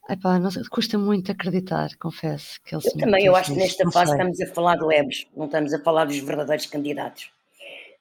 epá, 0.09 0.39
não, 0.39 0.51
custa 0.71 0.99
muito 0.99 1.33
acreditar, 1.33 1.91
confesso. 1.99 2.61
Que 2.65 2.75
ele 2.75 2.83
eu 2.87 2.99
também, 2.99 3.25
eu 3.25 3.37
acho 3.37 3.53
que 3.53 3.59
nesta 3.59 3.91
fase 3.91 4.13
estamos 4.13 4.41
a 4.41 4.47
falar 4.49 4.77
de 4.77 4.85
leves, 4.85 5.27
não 5.37 5.47
estamos 5.47 5.73
a 5.73 5.79
falar 5.83 6.05
dos 6.05 6.19
verdadeiros 6.19 6.67
candidatos. 6.67 7.31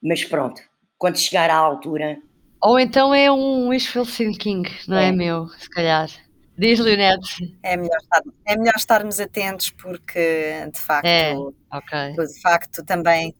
Mas 0.02 0.24
pronto, 0.24 0.60
quando 0.98 1.18
chegar 1.18 1.50
à 1.50 1.56
altura... 1.56 2.18
Ou 2.62 2.78
então 2.80 3.14
é 3.14 3.30
um 3.30 3.68
wishful 3.68 4.06
thinking, 4.06 4.64
não 4.88 4.96
é, 4.96 5.08
é 5.08 5.12
meu, 5.12 5.46
se 5.48 5.68
calhar. 5.70 6.08
Diz, 6.58 6.78
Leonete. 6.78 7.54
É 7.62 7.76
melhor, 7.76 7.98
estar, 7.98 8.22
é 8.46 8.56
melhor 8.56 8.74
estarmos 8.76 9.20
atentos 9.20 9.70
porque, 9.70 10.66
de 10.72 10.80
facto, 10.80 11.06
é, 11.06 11.34
okay. 11.34 12.12
de 12.12 12.40
facto 12.40 12.82
também, 12.82 13.34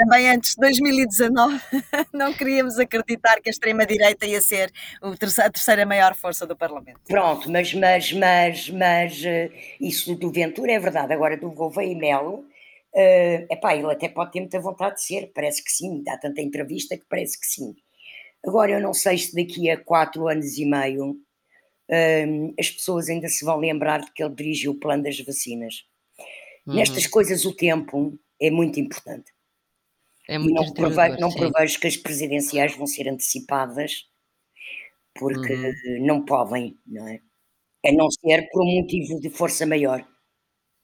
também 0.00 0.30
antes 0.30 0.54
de 0.54 0.60
2019 0.60 1.60
não 2.14 2.32
queríamos 2.32 2.78
acreditar 2.78 3.38
que 3.42 3.50
a 3.50 3.52
extrema-direita 3.52 4.24
ia 4.24 4.40
ser 4.40 4.72
a 5.02 5.50
terceira 5.50 5.84
maior 5.84 6.14
força 6.14 6.46
do 6.46 6.56
Parlamento. 6.56 7.00
Pronto, 7.06 7.50
mas, 7.50 7.74
mas, 7.74 8.10
mas, 8.12 8.70
mas 8.70 9.22
eh, 9.24 9.50
isso 9.78 10.14
do 10.14 10.32
Ventura 10.32 10.72
é 10.72 10.78
verdade. 10.78 11.12
Agora, 11.12 11.36
do 11.36 11.50
Gouveia 11.50 11.92
e 11.92 11.94
Melo, 11.94 12.46
uh, 12.94 13.46
epá, 13.50 13.76
ele 13.76 13.92
até 13.92 14.08
pode 14.08 14.32
ter 14.32 14.40
muita 14.40 14.58
vontade 14.58 14.94
de 14.94 15.02
ser, 15.02 15.30
parece 15.34 15.62
que 15.62 15.70
sim, 15.70 16.02
dá 16.02 16.16
tanta 16.16 16.40
entrevista 16.40 16.96
que 16.96 17.04
parece 17.06 17.38
que 17.38 17.46
sim. 17.46 17.76
Agora, 18.46 18.72
eu 18.72 18.80
não 18.80 18.94
sei 18.94 19.18
se 19.18 19.34
daqui 19.34 19.68
a 19.68 19.76
quatro 19.76 20.28
anos 20.28 20.56
e 20.56 20.64
meio 20.64 21.14
um, 21.90 22.54
as 22.58 22.70
pessoas 22.70 23.10
ainda 23.10 23.28
se 23.28 23.44
vão 23.44 23.58
lembrar 23.58 24.00
de 24.00 24.10
que 24.12 24.22
ele 24.22 24.34
dirigiu 24.34 24.72
o 24.72 24.80
plano 24.80 25.02
das 25.02 25.20
vacinas. 25.20 25.84
Uhum. 26.66 26.76
Nestas 26.76 27.06
coisas, 27.06 27.44
o 27.44 27.52
tempo 27.54 28.18
é 28.40 28.50
muito 28.50 28.80
importante. 28.80 29.30
É 30.30 30.38
muito 30.38 30.54
não, 30.54 30.72
prevejo, 30.72 31.16
não 31.18 31.32
prevejo 31.32 31.80
que 31.80 31.88
as 31.88 31.96
presidenciais 31.96 32.76
vão 32.76 32.86
ser 32.86 33.08
antecipadas, 33.08 34.06
porque 35.12 35.54
uhum. 35.54 36.06
não 36.06 36.24
podem, 36.24 36.76
não 36.86 37.08
é? 37.08 37.18
A 37.84 37.92
não 37.92 38.08
ser 38.08 38.48
por 38.52 38.62
um 38.62 38.80
motivo 38.80 39.18
de 39.18 39.28
força 39.28 39.66
maior. 39.66 40.06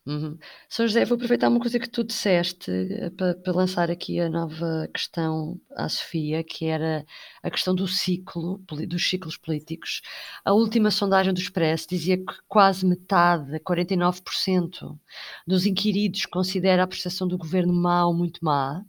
Uhum. 0.04 0.36
São 0.68 0.86
José, 0.86 1.04
vou 1.04 1.14
aproveitar 1.14 1.48
uma 1.48 1.60
coisa 1.60 1.78
que 1.78 1.88
tu 1.88 2.02
disseste 2.02 2.70
eh, 2.70 3.10
para, 3.10 3.52
lançar 3.52 3.88
aqui 3.88 4.18
a 4.18 4.28
nova 4.28 4.88
questão 4.92 5.60
à 5.76 5.88
Sofia, 5.88 6.42
que 6.42 6.66
era 6.66 7.04
a 7.42 7.50
questão 7.50 7.72
do 7.74 7.86
ciclo, 7.86 8.58
dos 8.88 9.08
ciclos 9.08 9.36
políticos. 9.36 10.02
A 10.44 10.52
última 10.52 10.90
sondagem 10.90 11.32
do 11.32 11.40
Expresso 11.40 11.88
dizia 11.88 12.16
que 12.18 12.34
quase 12.48 12.84
metade, 12.84 13.60
49%, 13.60 14.98
dos 15.46 15.66
inquiridos 15.66 16.26
considera 16.26 16.82
a 16.82 16.86
prestação 16.86 17.28
do 17.28 17.38
governo 17.38 17.72
má 17.72 18.06
ou 18.06 18.14
muito 18.14 18.44
má. 18.44 18.84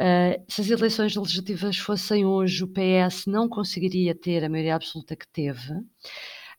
Uh, 0.00 0.42
se 0.48 0.62
as 0.62 0.70
eleições 0.70 1.14
legislativas 1.14 1.76
fossem 1.76 2.24
hoje, 2.24 2.64
o 2.64 2.68
PS 2.68 3.26
não 3.26 3.46
conseguiria 3.46 4.14
ter 4.14 4.42
a 4.42 4.48
maioria 4.48 4.74
absoluta 4.74 5.14
que 5.14 5.28
teve. 5.28 5.74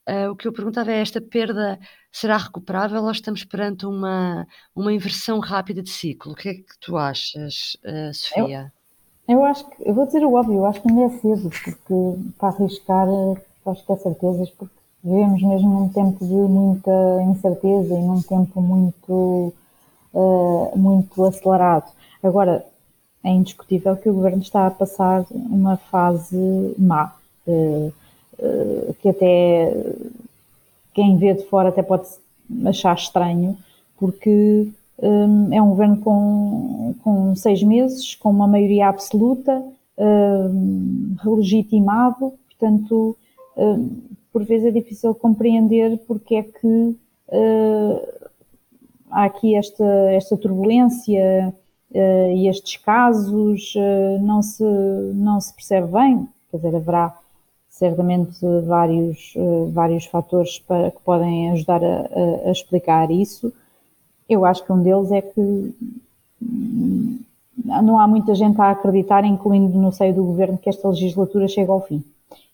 Uh, 0.07 0.29
o 0.29 0.35
que 0.35 0.47
eu 0.47 0.53
perguntava 0.53 0.91
é: 0.91 1.01
esta 1.01 1.19
perda 1.19 1.79
será 2.11 2.37
recuperável 2.37 3.01
ou 3.01 3.09
estamos 3.09 3.43
perante 3.43 3.87
uma, 3.87 4.45
uma 4.75 4.93
inversão 4.93 5.39
rápida 5.39 5.81
de 5.81 5.89
ciclo? 5.89 6.33
O 6.33 6.35
que 6.35 6.49
é 6.49 6.53
que 6.53 6.79
tu 6.79 6.95
achas, 6.97 7.75
uh, 7.83 8.13
Sofia? 8.13 8.71
Eu, 9.27 9.39
eu, 9.39 9.45
acho 9.45 9.67
que, 9.67 9.89
eu 9.89 9.95
vou 9.95 10.05
dizer 10.05 10.23
o 10.23 10.33
óbvio, 10.33 10.57
eu 10.57 10.65
acho 10.67 10.79
que 10.79 10.89
ainda 10.89 11.05
é 11.05 11.09
cedo, 11.09 11.49
porque 11.49 12.33
para 12.37 12.49
arriscar, 12.49 13.07
acho 13.65 13.85
que 13.87 13.91
é 13.91 13.97
certezas, 13.97 14.49
porque 14.51 14.75
vivemos 15.03 15.41
mesmo 15.41 15.79
num 15.79 15.89
tempo 15.89 16.23
de 16.23 16.33
muita 16.33 16.91
incerteza 17.23 17.95
e 17.95 18.01
num 18.03 18.21
tempo 18.21 18.61
muito, 18.61 19.51
uh, 20.13 20.77
muito 20.77 21.25
acelerado. 21.25 21.91
Agora, 22.21 22.63
é 23.23 23.29
indiscutível 23.29 23.95
que 23.95 24.09
o 24.09 24.13
governo 24.13 24.41
está 24.41 24.67
a 24.67 24.71
passar 24.71 25.25
uma 25.31 25.77
fase 25.77 26.75
má. 26.77 27.15
Uh, 27.47 27.91
eh, 28.41 28.93
que 28.99 29.09
até 29.09 29.73
quem 30.93 31.17
vê 31.17 31.33
de 31.35 31.45
fora 31.45 31.69
até 31.69 31.83
pode 31.83 32.07
achar 32.65 32.95
estranho, 32.95 33.55
porque 33.97 34.67
um, 34.97 35.53
é 35.53 35.61
um 35.61 35.69
governo 35.69 35.97
com, 35.97 36.95
com 37.03 37.35
seis 37.35 37.61
meses, 37.61 38.15
com 38.15 38.29
uma 38.31 38.47
maioria 38.47 38.87
absoluta, 38.87 39.63
um, 39.97 41.15
legitimado, 41.23 42.33
portanto, 42.49 43.15
um, 43.55 43.89
por 44.33 44.43
vezes 44.43 44.67
é 44.67 44.71
difícil 44.71 45.13
compreender 45.13 45.97
porque 46.07 46.35
é 46.35 46.43
que 46.43 46.67
uh, 46.67 48.01
há 49.11 49.25
aqui 49.25 49.55
esta, 49.55 49.85
esta 50.11 50.35
turbulência 50.35 51.53
uh, 51.93 52.31
e 52.33 52.47
estes 52.47 52.77
casos, 52.77 53.73
uh, 53.75 54.21
não, 54.21 54.41
se, 54.41 54.63
não 55.13 55.39
se 55.39 55.53
percebe 55.53 55.87
bem, 55.91 56.27
quer 56.49 56.57
dizer, 56.57 56.75
haverá 56.75 57.15
certamente 57.81 58.37
vários, 58.67 59.33
eh, 59.35 59.71
vários 59.71 60.05
fatores 60.05 60.59
para, 60.59 60.91
que 60.91 61.01
podem 61.01 61.49
ajudar 61.51 61.83
a, 61.83 62.07
a, 62.45 62.51
explicar 62.51 63.09
isso. 63.09 63.51
Eu 64.29 64.45
acho 64.45 64.63
que 64.63 64.71
um 64.71 64.83
deles 64.83 65.11
é 65.11 65.21
que 65.21 65.73
hum, 66.39 67.19
não 67.65 67.97
há 67.97 68.07
muita 68.07 68.35
gente 68.35 68.61
a 68.61 68.69
acreditar, 68.69 69.25
incluindo 69.25 69.75
no 69.79 69.91
seio 69.91 70.13
do 70.13 70.23
governo, 70.23 70.59
que 70.59 70.69
esta 70.69 70.87
legislatura 70.89 71.47
chega 71.47 71.71
ao 71.71 71.81
fim. 71.81 72.03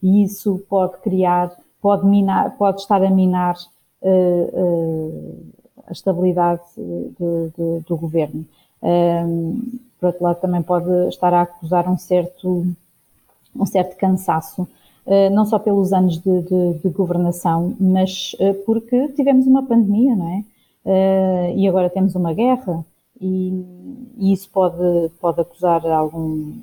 E 0.02 0.24
isso 0.24 0.64
pode 0.70 0.98
criar, 1.00 1.52
pode, 1.82 2.06
minar, 2.06 2.56
pode 2.58 2.80
estar 2.80 3.04
a 3.04 3.10
minar 3.10 3.56
uh, 4.02 4.50
uh, 4.54 5.46
a 5.88 5.92
estabilidade 5.92 6.62
de, 6.78 7.50
de, 7.58 7.80
do 7.86 7.98
governo. 7.98 8.46
Por 10.00 10.08
outro 10.08 10.24
lado, 10.24 10.40
também 10.40 10.62
pode 10.62 10.90
estar 11.10 11.34
a 11.34 11.42
acusar 11.42 11.90
um 11.90 11.98
certo, 11.98 12.68
um 13.56 13.66
certo 13.66 13.98
cansaço, 13.98 14.62
uh, 15.06 15.30
não 15.32 15.46
só 15.46 15.58
pelos 15.58 15.92
anos 15.92 16.20
de, 16.20 16.42
de, 16.42 16.74
de 16.76 16.90
governação, 16.90 17.76
mas 17.80 18.36
porque 18.66 19.10
tivemos 19.10 19.48
uma 19.48 19.64
pandemia, 19.64 20.16
não 20.16 20.30
é? 20.30 20.44
e 21.54 21.68
agora 21.68 21.90
temos 21.90 22.16
uma 22.16 22.34
guerra 22.34 22.86
e, 23.20 23.66
e 24.18 24.32
isso 24.32 24.50
pode, 24.50 25.10
pode 25.20 25.42
acusar 25.42 25.86
algum, 25.86 26.54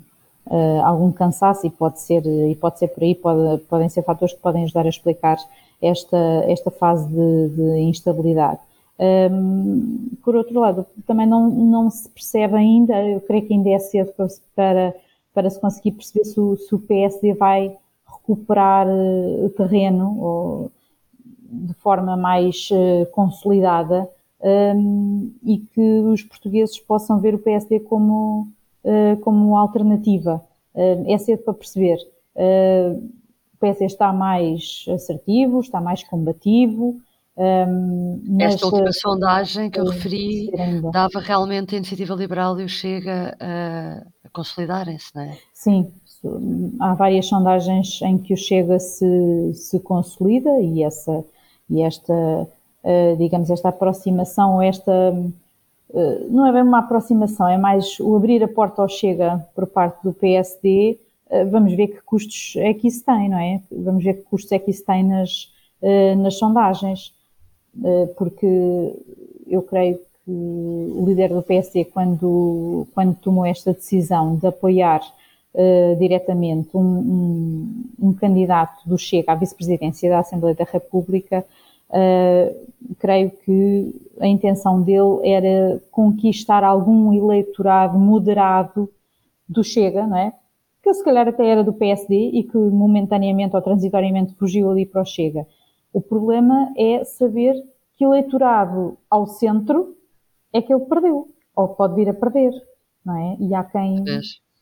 algum 0.82 1.12
cansaço 1.12 1.66
e 1.66 1.70
pode 1.70 2.00
ser, 2.00 2.24
e 2.24 2.54
pode 2.54 2.78
ser 2.78 2.88
por 2.88 3.02
aí, 3.02 3.14
pode, 3.14 3.62
podem 3.64 3.90
ser 3.90 4.02
fatores 4.02 4.32
que 4.32 4.40
podem 4.40 4.64
ajudar 4.64 4.86
a 4.86 4.88
explicar 4.88 5.36
esta, 5.82 6.16
esta 6.46 6.70
fase 6.70 7.06
de, 7.08 7.48
de 7.50 7.80
instabilidade. 7.80 8.60
Um, 8.98 10.10
por 10.22 10.36
outro 10.36 10.60
lado, 10.60 10.86
também 11.06 11.26
não, 11.26 11.50
não 11.50 11.90
se 11.90 12.08
percebe 12.08 12.54
ainda, 12.54 12.94
eu 13.02 13.20
creio 13.20 13.46
que 13.46 13.52
ainda 13.52 13.70
é 13.70 13.78
cedo 13.78 14.12
para, 14.54 14.94
para 15.32 15.50
se 15.50 15.60
conseguir 15.60 15.92
perceber 15.92 16.24
se 16.24 16.38
o, 16.38 16.56
se 16.56 16.74
o 16.74 16.78
PSD 16.78 17.34
vai 17.34 17.76
recuperar 18.06 18.86
o 18.88 19.50
terreno 19.50 20.18
ou, 20.20 20.72
de 21.54 21.74
forma 21.74 22.16
mais 22.16 22.68
uh, 22.70 23.06
consolidada 23.12 24.08
um, 24.40 25.32
e 25.42 25.58
que 25.58 26.00
os 26.00 26.22
portugueses 26.22 26.78
possam 26.78 27.20
ver 27.20 27.34
o 27.34 27.38
PSD 27.38 27.80
como, 27.80 28.48
uh, 28.84 29.16
como 29.20 29.56
alternativa. 29.56 30.42
É 31.06 31.16
cedo 31.18 31.44
para 31.44 31.54
perceber. 31.54 31.98
O 32.34 33.58
PSD 33.60 33.84
está 33.84 34.12
mais 34.12 34.84
assertivo, 34.88 35.60
está 35.60 35.80
mais 35.80 36.02
combativo. 36.02 37.00
Um, 37.36 38.36
Esta 38.40 38.66
última 38.66 38.92
sondagem 38.92 39.68
que 39.68 39.80
eu 39.80 39.86
referi 39.86 40.52
dava 40.92 41.18
realmente 41.18 41.74
a 41.74 41.78
iniciativa 41.78 42.14
liberal 42.14 42.60
e 42.60 42.64
o 42.64 42.68
Chega 42.68 43.36
a, 43.40 44.30
consolidarem-se, 44.30 45.10
não 45.14 45.22
é? 45.22 45.36
Sim, 45.52 45.92
há 46.80 46.94
várias 46.94 47.26
sondagens 47.26 48.00
em 48.02 48.18
que 48.18 48.34
o 48.34 48.36
Chega 48.36 48.78
se, 48.78 49.52
se 49.54 49.80
consolida 49.80 50.60
e, 50.60 50.84
essa, 50.84 51.24
e 51.68 51.82
esta 51.82 52.46
eh, 52.84 53.16
digamos, 53.16 53.48
esta 53.50 53.70
aproximação, 53.70 54.60
esta. 54.60 54.92
Não 56.28 56.46
é 56.46 56.52
bem 56.52 56.62
uma 56.62 56.80
aproximação, 56.80 57.46
é 57.48 57.56
mais 57.56 57.98
o 58.00 58.16
abrir 58.16 58.42
a 58.42 58.48
porta 58.48 58.82
ao 58.82 58.88
Chega 58.88 59.46
por 59.54 59.66
parte 59.66 60.02
do 60.02 60.12
PSD. 60.12 60.98
Eh, 61.30 61.44
vamos 61.46 61.72
ver 61.74 61.88
que 61.88 62.02
custos 62.02 62.54
é 62.56 62.74
que 62.74 62.88
isso 62.88 63.02
tem, 63.04 63.28
não 63.28 63.38
é? 63.38 63.62
Vamos 63.72 64.04
ver 64.04 64.14
que 64.14 64.22
custos 64.22 64.52
é 64.52 64.58
que 64.58 64.70
isso 64.70 64.84
tem 64.84 65.02
nas, 65.02 65.50
nas 66.18 66.34
sondagens. 66.38 67.13
Porque 68.16 68.46
eu 69.46 69.62
creio 69.62 69.98
que 70.24 70.30
o 70.30 71.04
líder 71.06 71.28
do 71.28 71.42
PSD, 71.42 71.84
quando, 71.86 72.86
quando 72.94 73.14
tomou 73.16 73.44
esta 73.44 73.72
decisão 73.72 74.36
de 74.36 74.46
apoiar 74.46 75.00
uh, 75.54 75.96
diretamente 75.98 76.70
um, 76.74 76.80
um, 76.80 77.84
um, 78.08 78.12
candidato 78.14 78.88
do 78.88 78.98
Chega 78.98 79.32
à 79.32 79.34
vice-presidência 79.34 80.08
da 80.08 80.20
Assembleia 80.20 80.54
da 80.54 80.64
República, 80.64 81.44
uh, 81.90 82.94
creio 82.98 83.30
que 83.30 83.94
a 84.20 84.26
intenção 84.26 84.82
dele 84.82 85.20
era 85.24 85.80
conquistar 85.90 86.64
algum 86.64 87.12
eleitorado 87.12 87.98
moderado 87.98 88.88
do 89.48 89.62
Chega, 89.62 90.06
não 90.06 90.16
é? 90.16 90.32
Que 90.82 90.92
se 90.92 91.04
calhar 91.04 91.28
até 91.28 91.46
era 91.46 91.64
do 91.64 91.72
PSD 91.72 92.30
e 92.32 92.44
que 92.44 92.56
momentaneamente 92.56 93.56
ou 93.56 93.62
transitoriamente 93.62 94.34
fugiu 94.34 94.70
ali 94.70 94.84
para 94.86 95.02
o 95.02 95.06
Chega. 95.06 95.46
O 95.94 96.02
problema 96.02 96.72
é 96.76 97.04
saber 97.04 97.54
que 97.96 98.04
eleitorado 98.04 98.98
ao 99.08 99.28
centro 99.28 99.96
é 100.52 100.60
que 100.60 100.74
ele 100.74 100.84
perdeu, 100.86 101.28
ou 101.54 101.68
pode 101.68 101.94
vir 101.94 102.08
a 102.08 102.14
perder, 102.14 102.52
não 103.06 103.16
é? 103.16 103.36
E 103.38 103.54
há 103.54 103.62
quem 103.62 104.04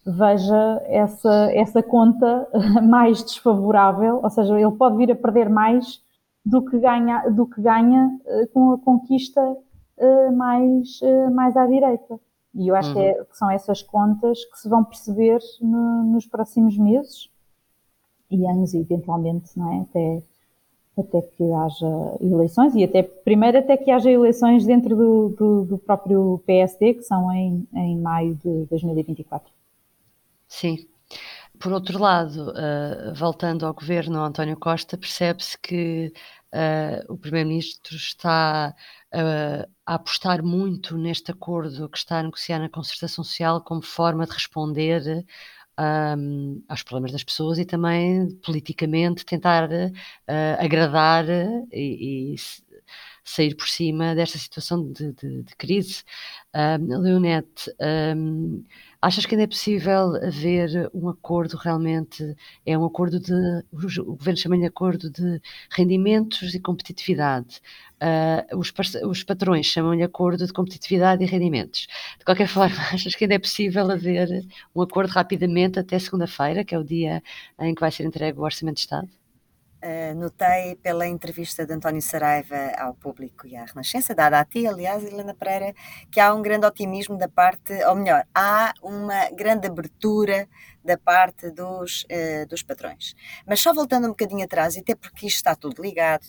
veja 0.07 0.83
essa, 0.87 1.51
essa 1.55 1.83
conta 1.83 2.47
mais 2.87 3.23
desfavorável, 3.25 4.21
ou 4.23 4.31
seja, 4.31 4.61
ele 4.61 4.73
pode 4.73 4.99
vir 4.99 5.11
a 5.11 5.17
perder 5.17 5.49
mais 5.49 6.03
do 6.45 6.63
que 6.63 6.79
ganha, 6.79 7.29
do 7.31 7.47
que 7.47 7.63
ganha 7.63 8.11
uh, 8.27 8.49
com 8.53 8.73
a 8.73 8.79
conquista 8.79 9.41
uh, 9.41 10.37
mais, 10.37 11.01
uh, 11.01 11.31
mais 11.33 11.57
à 11.57 11.67
direita. 11.67 12.21
E 12.55 12.69
eu 12.69 12.75
acho 12.75 12.91
uhum. 12.91 12.95
que, 12.95 13.01
é, 13.01 13.25
que, 13.25 13.37
são 13.39 13.51
essas 13.51 13.83
contas 13.83 14.45
que 14.45 14.59
se 14.59 14.69
vão 14.69 14.85
perceber 14.85 15.39
no, 15.63 16.03
nos 16.03 16.27
próximos 16.27 16.77
meses 16.77 17.31
e 18.31 18.47
anos, 18.47 18.75
eventualmente, 18.75 19.59
não 19.59 19.73
é? 19.73 19.81
Até, 19.81 20.23
até 20.97 21.23
que 21.23 21.53
haja 21.53 22.17
eleições 22.21 22.75
e 22.75 22.85
até, 22.85 23.03
primeiro, 23.03 23.59
até 23.59 23.77
que 23.77 23.91
haja 23.91 24.11
eleições 24.11 24.67
dentro 24.67 24.95
do, 24.95 25.29
do, 25.31 25.65
do 25.65 25.79
próprio 25.79 26.43
PSD, 26.47 26.95
que 26.95 27.03
são 27.03 27.33
em, 27.33 27.67
em 27.75 27.99
maio 27.99 28.35
de 28.35 28.67
2024. 28.67 29.51
Sim. 30.49 30.87
Por 31.59 31.73
outro 31.73 31.99
lado, 31.99 32.51
uh, 32.51 33.15
voltando 33.15 33.65
ao 33.65 33.73
governo 33.73 34.19
António 34.19 34.57
Costa, 34.57 34.99
percebe-se 34.99 35.57
que 35.59 36.13
uh, 36.53 37.13
o 37.13 37.17
Primeiro-Ministro 37.17 37.95
está 37.97 38.75
uh, 39.15 39.71
a 39.87 39.95
apostar 39.95 40.43
muito 40.43 40.99
neste 40.99 41.31
acordo 41.31 41.89
que 41.89 41.99
está 41.99 42.19
a 42.19 42.23
negociar 42.23 42.59
na 42.59 42.69
concertação 42.69 43.23
social 43.23 43.61
como 43.61 43.81
forma 43.81 44.27
de 44.27 44.33
responder 44.33 45.25
um, 46.19 46.63
aos 46.69 46.83
problemas 46.83 47.13
das 47.13 47.25
pessoas 47.25 47.59
e 47.59 47.65
também 47.65 48.29
politicamente 48.45 49.25
tentar 49.25 49.69
agradar 50.59 51.27
e, 51.73 52.35
e 52.35 52.37
sair 53.25 53.55
por 53.55 53.69
cima 53.69 54.15
desta 54.15 54.39
situação 54.39 54.91
de, 54.93 55.13
de, 55.13 55.43
de 55.43 55.57
crise. 55.57 56.03
Um, 56.55 56.99
Leonete, 56.99 57.73
um, 58.17 58.65
achas 59.03 59.27
que 59.27 59.35
ainda 59.35 59.45
é 59.45 59.47
possível 59.49 60.15
haver 60.17 60.89
um 60.95 61.09
acordo 61.09 61.57
realmente? 61.57 62.37
É 62.65 62.79
um 62.79 62.85
acordo 62.85 63.19
de. 63.19 63.33
O 63.73 64.15
governo 64.15 64.39
chama-lhe 64.39 64.65
acordo 64.65 65.11
de 65.11 65.43
rendimentos 65.71 66.55
e 66.55 66.61
competitividade. 66.61 67.61
Uh, 68.01 68.59
os, 68.59 68.73
os, 69.05 69.23
patrões 69.25 69.67
chamam-lhe 69.67 70.03
acordo 70.03 70.47
de 70.47 70.53
competitividade 70.53 71.23
e 71.23 71.27
rendimentos. 71.27 71.87
De 72.19 72.25
qualquer 72.25 72.47
forma, 72.49 72.77
achas 72.93 73.15
que 73.15 73.25
ainda 73.25 73.35
é 73.35 73.39
possível 73.39 73.91
haver 73.91 74.47
um 74.75 74.83
acordo 74.83 75.11
rapidamente 75.11 75.79
até 75.79 75.99
segunda-feira, 75.99 76.65
que 76.65 76.75
é 76.75 76.79
o 76.79 76.85
dia 76.85 77.23
em 77.61 77.75
que 77.75 77.81
vai 77.81 77.91
ser 77.91 78.05
entregue 78.05 78.39
o 78.39 78.43
Orçamento 78.43 78.77
de 78.77 78.81
Estado? 78.83 79.22
Uh, 79.85 80.15
notei 80.15 80.77
pela 80.77 81.09
entrevista 81.09 81.67
de 81.67 81.73
António 81.73 82.01
Saraiva 82.01 82.73
ao 82.79 82.95
público 82.95 83.49
e 83.49 83.57
à 83.57 83.65
Renascença, 83.65 84.15
dada 84.15 84.39
a 84.39 84.45
ti, 84.45 84.65
aliás, 84.65 85.03
Helena 85.03 85.35
Pereira, 85.35 85.75
que 86.09 86.21
há 86.21 86.33
um 86.33 86.41
grande 86.41 86.65
otimismo 86.65 87.19
da 87.19 87.29
parte, 87.29 87.73
ou 87.87 87.97
melhor, 87.97 88.25
há 88.33 88.73
uma 88.81 89.29
grande 89.31 89.67
abertura 89.67 90.49
da 90.85 90.97
parte 90.97 91.51
dos, 91.51 92.05
uh, 92.05 92.47
dos 92.49 92.63
patrões. 92.63 93.17
Mas 93.45 93.59
só 93.59 93.75
voltando 93.75 94.05
um 94.07 94.11
bocadinho 94.11 94.45
atrás, 94.45 94.77
e 94.77 94.79
até 94.79 94.95
porque 94.95 95.27
isto 95.27 95.39
está 95.39 95.57
tudo 95.57 95.83
ligado, 95.83 96.27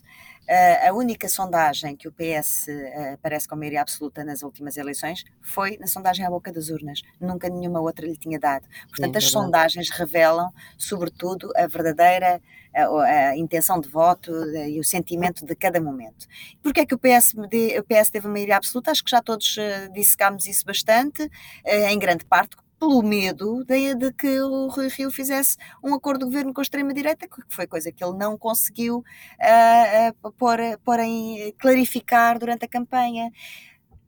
a 0.88 0.93
única 0.93 1.29
sondagem 1.29 1.95
que 1.95 2.08
o 2.08 2.12
PS 2.12 2.67
aparece 3.13 3.47
com 3.47 3.56
maioria 3.56 3.82
absoluta 3.82 4.23
nas 4.23 4.43
últimas 4.43 4.77
eleições 4.77 5.23
foi 5.41 5.77
na 5.77 5.88
sondagem 5.88 6.25
à 6.25 6.29
boca 6.29 6.51
das 6.51 6.69
urnas. 6.69 7.01
Nunca 7.19 7.49
nenhuma 7.49 7.79
outra 7.79 8.06
lhe 8.06 8.17
tinha 8.17 8.39
dado. 8.39 8.65
Portanto, 8.89 9.13
Sim, 9.13 9.17
as 9.17 9.32
sondagens 9.32 9.89
revelam, 9.89 10.51
sobretudo, 10.77 11.51
a 11.56 11.65
verdadeira 11.67 12.41
a, 12.75 13.29
a, 13.29 13.38
intenção 13.38 13.79
de 13.79 13.88
voto 13.88 14.32
e 14.67 14.79
o 14.79 14.84
sentimento 14.84 15.45
de 15.45 15.56
cada 15.56 15.79
momento. 15.79 16.27
Porquê 16.62 16.82
é 16.82 16.86
que 16.86 16.95
o, 16.95 16.97
PSD, 16.97 17.79
o 17.79 17.84
PS 17.84 18.10
teve 18.10 18.27
maioria 18.27 18.58
absoluta? 18.58 18.91
Acho 18.91 19.03
que 19.03 19.12
já 19.12 19.21
todos 19.21 19.58
uh, 19.58 19.91
dissecámos 19.93 20.47
isso 20.47 20.65
bastante, 20.65 21.29
em 21.65 21.99
grande 21.99 22.25
parte 22.25 22.56
pelo 22.83 23.01
medo 23.01 23.63
de, 23.63 23.95
de, 23.95 24.11
que 24.11 24.41
o 24.41 24.67
Rui 24.67 24.89
Rio 24.89 25.09
fizesse 25.09 25.55
um 25.81 25.93
acordo 25.93 26.19
de 26.19 26.25
governo 26.25 26.53
com 26.53 26.59
a 26.59 26.63
extrema-direita, 26.63 27.29
que 27.29 27.41
foi 27.47 27.65
coisa 27.65 27.93
que 27.93 28.03
ele 28.03 28.17
não 28.17 28.37
conseguiu 28.37 28.97
uh, 28.97 30.27
uh, 30.27 31.53
clarificar 31.57 32.37
durante 32.37 32.65
a 32.65 32.67
campanha. 32.67 33.31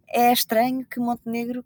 É 0.10 0.34
estranho 0.34 0.86
que 0.86 1.00
Montenegro 1.00 1.64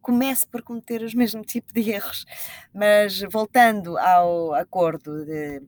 comece 0.00 0.46
por 0.46 0.62
cometer 0.62 1.02
os 1.02 1.12
mesmos 1.12 1.44
tipos 1.44 1.72
de 1.72 1.90
erros. 1.90 2.24
Mas 2.72 3.20
voltando 3.32 3.98
ao 3.98 4.54
acordo 4.54 5.24
de 5.24 5.60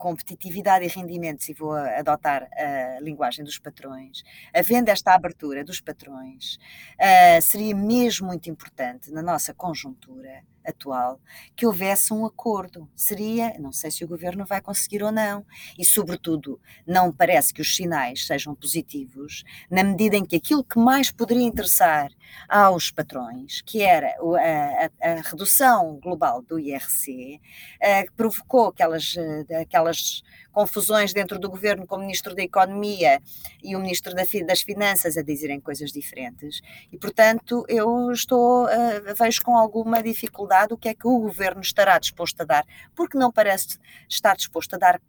competitividade 0.00 0.86
e 0.86 0.88
rendimentos, 0.88 1.46
e 1.50 1.52
vou 1.52 1.74
adotar 1.74 2.48
a 2.56 3.00
linguagem 3.00 3.44
dos 3.44 3.58
patrões, 3.58 4.22
havendo 4.52 4.88
esta 4.88 5.14
abertura 5.14 5.62
dos 5.62 5.78
patrões, 5.78 6.56
uh, 6.98 7.42
seria 7.42 7.76
mesmo 7.76 8.26
muito 8.26 8.48
importante 8.48 9.12
na 9.12 9.20
nossa 9.20 9.52
conjuntura 9.52 10.42
atual 10.64 11.20
que 11.54 11.66
houvesse 11.66 12.12
um 12.12 12.24
acordo. 12.24 12.88
Seria, 12.94 13.54
não 13.58 13.72
sei 13.72 13.90
se 13.90 14.04
o 14.04 14.08
governo 14.08 14.44
vai 14.46 14.60
conseguir 14.60 15.02
ou 15.02 15.12
não, 15.12 15.44
e 15.78 15.84
sobretudo, 15.84 16.60
não 16.86 17.12
parece 17.12 17.52
que 17.52 17.60
os 17.60 17.76
sinais 17.76 18.26
sejam 18.26 18.54
positivos, 18.54 19.44
na 19.70 19.84
medida 19.84 20.16
em 20.16 20.24
que 20.24 20.36
aquilo 20.36 20.64
que 20.64 20.78
mais 20.78 21.10
poderia 21.10 21.44
interessar 21.44 22.10
aos 22.48 22.90
patrões, 22.90 23.60
que 23.62 23.82
era 23.82 24.08
a, 24.08 25.08
a, 25.08 25.12
a 25.12 25.14
redução 25.22 25.98
global 26.02 26.42
do 26.42 26.58
IRC, 26.58 27.40
uh, 27.76 28.06
que 28.06 28.12
provocou 28.12 28.68
aquelas, 28.68 29.14
uh, 29.14 29.46
aquelas 29.60 30.22
confusões 30.52 31.12
dentro 31.12 31.38
do 31.38 31.48
governo 31.48 31.86
com 31.86 31.96
o 31.96 32.00
Ministro 32.00 32.34
da 32.34 32.42
Economia 32.42 33.22
e 33.62 33.76
o 33.76 33.80
Ministro 33.80 34.14
da, 34.14 34.22
das 34.46 34.62
Finanças 34.62 35.16
a 35.16 35.22
dizerem 35.22 35.60
coisas 35.60 35.92
diferentes. 35.92 36.60
E, 36.92 36.98
portanto, 36.98 37.64
eu 37.68 38.10
estou, 38.10 38.64
uh, 38.64 39.14
vejo 39.16 39.42
com 39.42 39.56
alguma 39.56 40.02
dificuldade 40.02 40.74
o 40.74 40.78
que 40.78 40.88
é 40.88 40.94
que 40.94 41.06
o 41.06 41.18
governo 41.18 41.60
estará 41.60 41.98
disposto 41.98 42.40
a 42.40 42.44
dar, 42.44 42.66
porque 42.94 43.18
não 43.18 43.30
parece 43.30 43.78
estar 44.08 44.36
disposto 44.36 44.74
a 44.74 44.78
dar 44.78 45.00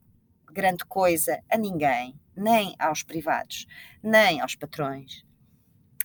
grande 0.52 0.86
coisa 0.86 1.40
a 1.50 1.58
ninguém, 1.58 2.20
nem 2.36 2.76
aos 2.78 3.04
privados, 3.04 3.66
nem 4.04 4.42
aos 4.42 4.56
patrões 4.56 5.26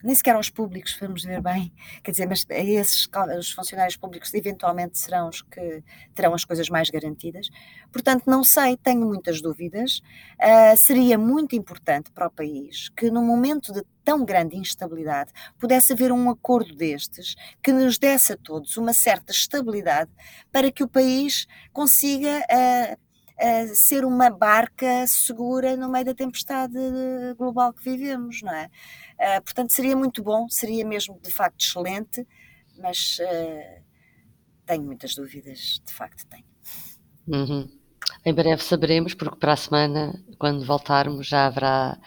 nem 0.03 0.15
sequer 0.15 0.35
aos 0.35 0.51
públicos, 0.51 0.97
vamos 1.01 1.25
ver 1.25 1.41
bem, 1.41 1.73
quer 2.03 2.11
dizer, 2.11 2.27
mas 2.27 2.45
esses 2.49 3.09
os 3.39 3.51
funcionários 3.51 3.97
públicos 3.97 4.33
eventualmente 4.35 4.99
serão 4.99 5.29
os 5.29 5.43
que 5.43 5.83
terão 6.15 6.35
as 6.35 6.45
coisas 6.45 6.69
mais 6.69 6.91
garantidas. 6.91 7.49
Portanto, 7.91 8.25
não 8.27 8.45
sei, 8.45 8.77
tenho 8.77 9.07
muitas 9.07 9.41
dúvidas. 9.41 10.03
Uh, 10.39 10.77
seria 10.77 11.17
muito 11.17 11.57
importante 11.57 12.11
para 12.11 12.27
o 12.27 12.31
país 12.31 12.91
que, 12.91 13.11
num 13.11 13.25
momento 13.25 13.73
de 13.73 13.83
tão 14.05 14.25
grande 14.25 14.57
instabilidade, 14.57 15.33
pudesse 15.59 15.93
haver 15.93 16.13
um 16.13 16.31
acordo 16.31 16.75
destes 16.77 17.35
que 17.63 17.73
nos 17.73 17.99
desse 17.99 18.35
a 18.35 18.37
todos 18.37 18.77
uma 18.77 18.93
certa 18.93 19.33
estabilidade 19.33 20.11
para 20.53 20.71
que 20.71 20.85
o 20.85 20.89
país 20.89 21.47
consiga. 21.73 22.45
Uh, 22.51 23.06
ser 23.75 24.05
uma 24.05 24.31
barca 24.31 25.07
segura 25.07 25.77
no 25.77 25.91
meio 25.91 26.07
da 26.07 26.15
tempestade 26.15 26.79
global 27.37 27.73
que 27.73 27.83
vivemos, 27.83 28.43
não 28.43 28.53
é? 28.53 28.71
Uh, 29.19 29.43
portanto, 29.43 29.73
seria 29.73 29.97
muito 29.97 30.23
bom, 30.23 30.49
seria 30.49 30.87
mesmo 30.87 31.19
de 31.21 31.31
facto 31.31 31.61
excelente, 31.61 32.27
mas 32.79 33.19
uh, 33.21 33.83
tenho 34.65 34.85
muitas 34.85 35.15
dúvidas, 35.15 35.81
de 35.85 35.93
facto 35.93 36.27
tenho. 36.27 36.45
Uhum. 37.29 37.69
Em 38.25 38.35
breve 38.35 38.63
saberemos, 38.63 39.15
porque 39.15 39.37
para 39.37 39.53
a 39.53 39.57
semana, 39.57 40.23
quando 40.39 40.65
voltarmos, 40.65 41.27
já 41.27 41.47
haverá 41.47 41.99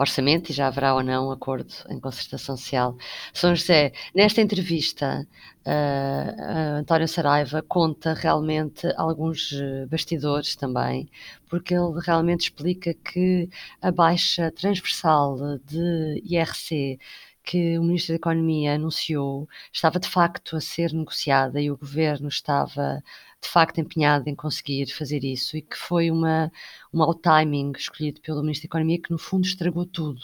orçamento 0.00 0.50
e 0.50 0.54
já 0.54 0.66
haverá 0.66 0.94
ou 0.94 1.02
não 1.02 1.30
acordo 1.30 1.72
em 1.88 2.00
concertação 2.00 2.56
social. 2.56 2.96
São 3.32 3.54
José, 3.54 3.92
nesta 4.14 4.40
entrevista, 4.40 5.26
uh, 5.66 6.78
António 6.78 7.06
Saraiva 7.06 7.62
conta 7.62 8.14
realmente 8.14 8.86
alguns 8.96 9.52
eh, 9.52 9.86
bastidores 9.86 10.56
também, 10.56 11.08
porque 11.48 11.74
ele 11.74 12.00
realmente 12.04 12.42
explica 12.42 12.94
que 12.94 13.48
a 13.82 13.90
baixa 13.90 14.50
transversal 14.50 15.58
de 15.66 16.22
IRC 16.24 16.98
que 17.42 17.78
o 17.78 17.82
Ministro 17.82 18.12
da 18.12 18.16
Economia 18.16 18.74
anunciou 18.74 19.48
estava 19.72 19.98
de 19.98 20.08
facto 20.08 20.56
a 20.56 20.60
ser 20.60 20.92
negociada 20.92 21.60
e 21.60 21.70
o 21.70 21.76
governo 21.76 22.28
estava 22.28 23.02
de 23.42 23.48
facto 23.48 23.78
empenhado 23.78 24.28
em 24.28 24.34
conseguir 24.34 24.86
fazer 24.92 25.24
isso 25.24 25.56
e 25.56 25.62
que 25.62 25.76
foi 25.76 26.10
uma, 26.10 26.52
um 26.92 26.98
mau 26.98 27.14
timing 27.14 27.72
escolhido 27.76 28.20
pelo 28.20 28.42
Ministro 28.42 28.68
da 28.68 28.72
Economia 28.72 29.00
que 29.00 29.10
no 29.10 29.18
fundo 29.18 29.46
estragou 29.46 29.86
tudo. 29.86 30.20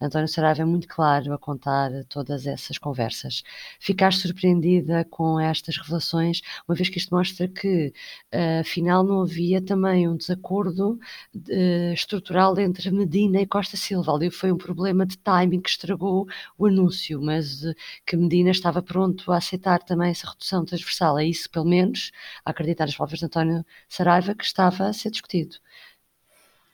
António 0.00 0.26
Saraiva 0.28 0.62
é 0.62 0.64
muito 0.64 0.88
claro 0.88 1.32
a 1.32 1.38
contar 1.38 1.90
todas 2.08 2.46
essas 2.46 2.76
conversas. 2.76 3.42
Ficar 3.78 4.12
surpreendida 4.12 5.04
com 5.04 5.38
estas 5.38 5.76
revelações, 5.76 6.40
uma 6.68 6.74
vez 6.74 6.88
que 6.88 6.98
isto 6.98 7.14
mostra 7.14 7.46
que 7.46 7.92
uh, 8.34 8.60
afinal 8.60 9.04
não 9.04 9.22
havia 9.22 9.62
também 9.62 10.08
um 10.08 10.16
desacordo 10.16 10.98
uh, 11.34 11.92
estrutural 11.92 12.58
entre 12.58 12.90
Medina 12.90 13.40
e 13.40 13.46
Costa 13.46 13.76
Silva. 13.76 14.12
Ali 14.12 14.30
foi 14.30 14.50
um 14.50 14.58
problema 14.58 15.06
de 15.06 15.16
timing 15.18 15.60
que 15.60 15.70
estragou 15.70 16.26
o 16.58 16.66
anúncio, 16.66 17.20
mas 17.22 17.62
uh, 17.62 17.74
que 18.04 18.16
Medina 18.16 18.50
estava 18.50 18.82
pronto 18.82 19.30
a 19.30 19.36
aceitar 19.36 19.82
também 19.82 20.10
essa 20.10 20.28
redução 20.28 20.64
transversal. 20.64 21.18
É 21.18 21.24
isso, 21.24 21.48
pelo 21.50 21.66
menos, 21.66 22.10
a 22.44 22.55
acreditar 22.56 22.86
nas 22.86 22.96
palavras 22.96 23.18
de 23.18 23.26
António 23.26 23.66
Saraiva, 23.88 24.34
que 24.34 24.44
estava 24.44 24.88
a 24.88 24.92
ser 24.92 25.10
discutido. 25.10 25.56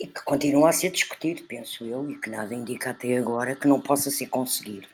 E 0.01 0.07
que 0.07 0.23
continua 0.25 0.71
a 0.71 0.73
ser 0.73 0.90
discutido, 0.90 1.42
penso 1.45 1.85
eu, 1.85 2.11
e 2.11 2.18
que 2.18 2.31
nada 2.31 2.55
indica 2.55 2.90
até 2.90 3.16
agora 3.18 3.55
que 3.55 3.68
não 3.68 3.81
possa 3.81 4.11
ser 4.11 4.27
conseguido. 4.27 4.87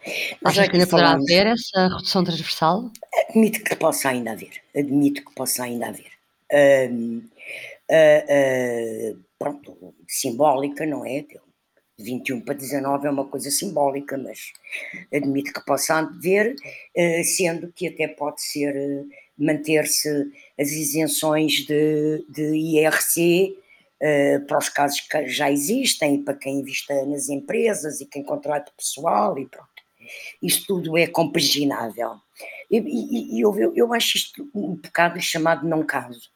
Mas 0.42 0.58
Achas 0.58 0.68
que 0.68 0.76
ainda 0.76 0.86
poderá 0.86 1.12
haver 1.12 1.46
essa 1.46 1.88
redução 1.88 2.24
transversal? 2.24 2.90
Admito 3.28 3.62
que 3.62 3.76
possa 3.76 4.10
ainda 4.10 4.32
haver. 4.32 4.60
Admito 4.76 5.24
que 5.24 5.34
possa 5.34 5.64
ainda 5.64 5.88
haver. 5.88 6.12
Uh, 6.52 7.22
uh, 7.90 9.14
uh, 9.14 9.24
pronto, 9.38 9.94
simbólica, 10.06 10.84
não 10.84 11.06
é? 11.06 11.22
De 11.22 11.40
21 11.98 12.40
para 12.42 12.54
19 12.54 13.06
é 13.06 13.10
uma 13.10 13.26
coisa 13.26 13.50
simbólica, 13.50 14.16
mas 14.18 14.52
admito 15.12 15.52
que 15.52 15.64
possa 15.64 15.96
haver, 15.96 16.54
eh, 16.94 17.24
sendo 17.24 17.72
que 17.72 17.88
até 17.88 18.06
pode 18.06 18.40
ser 18.40 19.04
manter-se 19.38 20.08
as 20.58 20.70
isenções 20.70 21.64
de, 21.66 22.24
de 22.28 22.54
IRC 22.54 23.56
uh, 24.02 24.46
para 24.46 24.58
os 24.58 24.68
casos 24.68 25.00
que 25.00 25.28
já 25.28 25.50
existem 25.50 26.22
para 26.22 26.34
quem 26.34 26.60
invista 26.60 27.04
nas 27.06 27.28
empresas 27.28 28.00
e 28.00 28.06
quem 28.06 28.22
contrata 28.22 28.72
pessoal 28.76 29.38
e 29.38 29.46
pronto. 29.46 29.68
Isto 30.42 30.66
tudo 30.66 30.96
é 30.96 31.06
compaginável. 31.06 32.16
E, 32.70 32.78
e, 32.78 33.36
e 33.36 33.40
eu, 33.40 33.54
eu 33.74 33.92
acho 33.92 34.16
isto 34.16 34.48
um 34.54 34.74
bocado 34.74 35.20
chamado 35.20 35.66
não 35.66 35.84
caso. 35.84 36.30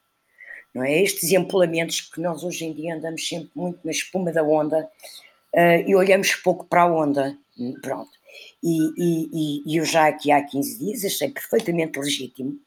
Não 0.73 0.83
é? 0.83 1.01
Estes 1.01 1.31
empolamentos 1.31 2.01
que 2.01 2.19
nós 2.19 2.43
hoje 2.43 2.65
em 2.65 2.73
dia 2.73 2.95
andamos 2.95 3.27
sempre 3.27 3.51
muito 3.55 3.79
na 3.83 3.91
espuma 3.91 4.31
da 4.31 4.43
onda 4.43 4.89
uh, 5.53 5.87
e 5.87 5.95
olhamos 5.95 6.33
pouco 6.35 6.65
para 6.65 6.83
a 6.83 6.91
onda. 6.91 7.37
Pronto. 7.81 8.11
E, 8.63 8.93
e, 8.97 9.61
e, 9.65 9.77
eu 9.77 9.85
já 9.85 10.07
aqui 10.07 10.31
há 10.31 10.41
15 10.43 10.79
dias 10.79 11.05
achei 11.05 11.29
perfeitamente 11.29 11.99
legítimo, 11.99 12.59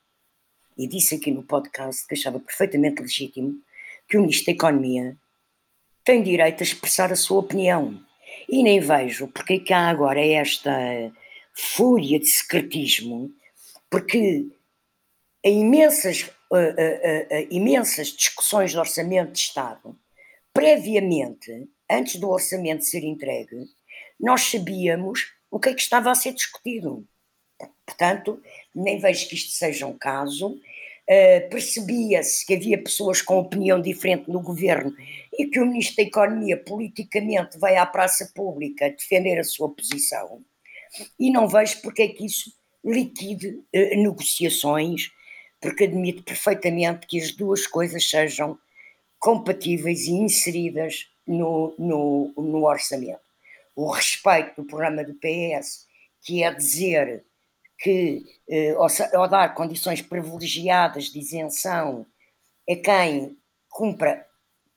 e 0.76 0.86
disse 0.86 1.14
aqui 1.14 1.30
no 1.30 1.42
podcast 1.42 2.06
que 2.06 2.14
achava 2.14 2.38
perfeitamente 2.38 3.00
legítimo, 3.00 3.54
que 4.08 4.16
o 4.16 4.20
Ministro 4.20 4.46
da 4.46 4.52
Economia 4.52 5.16
tem 6.04 6.22
direito 6.22 6.60
a 6.60 6.64
expressar 6.64 7.12
a 7.12 7.16
sua 7.16 7.40
opinião. 7.40 8.00
E 8.48 8.62
nem 8.62 8.80
vejo 8.80 9.28
porque 9.28 9.54
é 9.54 9.58
que 9.58 9.72
há 9.72 9.88
agora 9.88 10.24
esta 10.24 10.72
fúria 11.52 12.18
de 12.18 12.26
secretismo, 12.26 13.30
porque 13.90 14.46
em 15.42 15.60
imensas, 15.60 16.30
imensas 17.50 18.08
discussões 18.08 18.72
de 18.72 18.78
orçamento 18.78 19.32
de 19.32 19.38
Estado, 19.38 19.98
previamente, 20.52 21.68
antes 21.90 22.16
do 22.16 22.28
orçamento 22.28 22.84
ser 22.84 23.04
entregue, 23.04 23.64
nós 24.18 24.42
sabíamos 24.42 25.32
o 25.50 25.58
que 25.58 25.70
é 25.70 25.74
que 25.74 25.80
estava 25.80 26.10
a 26.10 26.14
ser 26.14 26.32
discutido. 26.32 27.06
Portanto, 27.86 28.42
nem 28.74 28.98
vejo 28.98 29.28
que 29.28 29.36
isto 29.36 29.52
seja 29.52 29.86
um 29.86 29.96
caso 29.96 30.60
Uh, 31.08 31.48
percebia-se 31.50 32.44
que 32.44 32.54
havia 32.54 32.82
pessoas 32.82 33.22
com 33.22 33.38
opinião 33.38 33.80
diferente 33.80 34.28
no 34.28 34.42
governo 34.42 34.92
e 35.38 35.46
que 35.46 35.60
o 35.60 35.64
Ministro 35.64 35.98
da 35.98 36.02
Economia 36.02 36.56
politicamente 36.56 37.56
veio 37.60 37.80
à 37.80 37.86
praça 37.86 38.32
pública 38.34 38.90
defender 38.90 39.38
a 39.38 39.44
sua 39.44 39.72
posição. 39.72 40.42
E 41.16 41.30
não 41.30 41.46
vejo 41.46 41.80
porque 41.80 42.02
é 42.02 42.08
que 42.08 42.26
isso 42.26 42.52
liquide 42.84 43.50
uh, 43.50 44.02
negociações, 44.02 45.12
porque 45.60 45.84
admito 45.84 46.24
perfeitamente 46.24 47.06
que 47.06 47.20
as 47.20 47.30
duas 47.30 47.68
coisas 47.68 48.10
sejam 48.10 48.58
compatíveis 49.20 50.08
e 50.08 50.10
inseridas 50.10 51.08
no, 51.24 51.72
no, 51.78 52.32
no 52.36 52.64
orçamento. 52.64 53.20
O 53.76 53.92
respeito 53.92 54.60
do 54.60 54.66
programa 54.66 55.04
do 55.04 55.14
PS, 55.14 55.86
que 56.20 56.42
é 56.42 56.52
dizer 56.52 57.24
que, 57.78 58.24
eh, 58.48 58.74
ao, 59.14 59.28
dar 59.28 59.54
condições 59.54 60.00
privilegiadas 60.00 61.04
de 61.04 61.18
isenção 61.18 62.06
a 62.68 62.76
quem 62.76 63.36
cumpra 63.68 64.26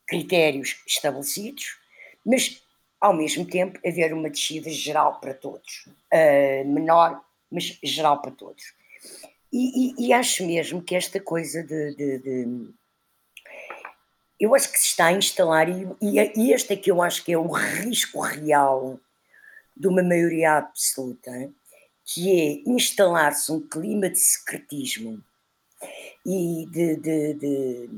critérios 0.07 0.81
estabelecidos, 0.85 1.77
mas 2.25 2.62
ao 2.99 3.13
mesmo 3.13 3.45
tempo 3.45 3.79
haver 3.85 4.13
uma 4.13 4.29
descida 4.29 4.69
geral 4.69 5.19
para 5.19 5.33
todos, 5.33 5.88
uh, 6.13 6.67
menor, 6.67 7.23
mas 7.49 7.79
geral 7.81 8.21
para 8.21 8.31
todos. 8.31 8.73
E, 9.51 10.03
e, 10.03 10.07
e, 10.07 10.13
acho 10.13 10.45
mesmo 10.45 10.81
que 10.81 10.95
esta 10.95 11.19
coisa 11.19 11.63
de, 11.63 11.95
de, 11.95 12.17
de, 12.19 12.69
Eu 14.39 14.53
acho 14.53 14.71
que 14.71 14.79
se 14.79 14.88
está 14.88 15.07
a 15.07 15.13
instalar, 15.13 15.67
e, 15.69 15.88
e 16.01 16.51
este 16.51 16.73
é 16.73 16.75
que 16.75 16.91
eu 16.91 17.01
acho 17.01 17.23
que 17.23 17.31
é 17.31 17.38
o 17.38 17.47
risco 17.47 18.19
real 18.19 18.99
de 19.75 19.88
uma 19.88 20.03
maioria 20.03 20.57
absoluta, 20.57 21.31
que 22.12 22.32
é 22.32 22.69
instalar-se 22.69 23.52
um 23.52 23.62
clima 23.62 24.10
de 24.10 24.17
secretismo 24.17 25.24
e 26.26 26.65
de, 26.72 26.95
de, 26.95 27.34
de 27.36 27.89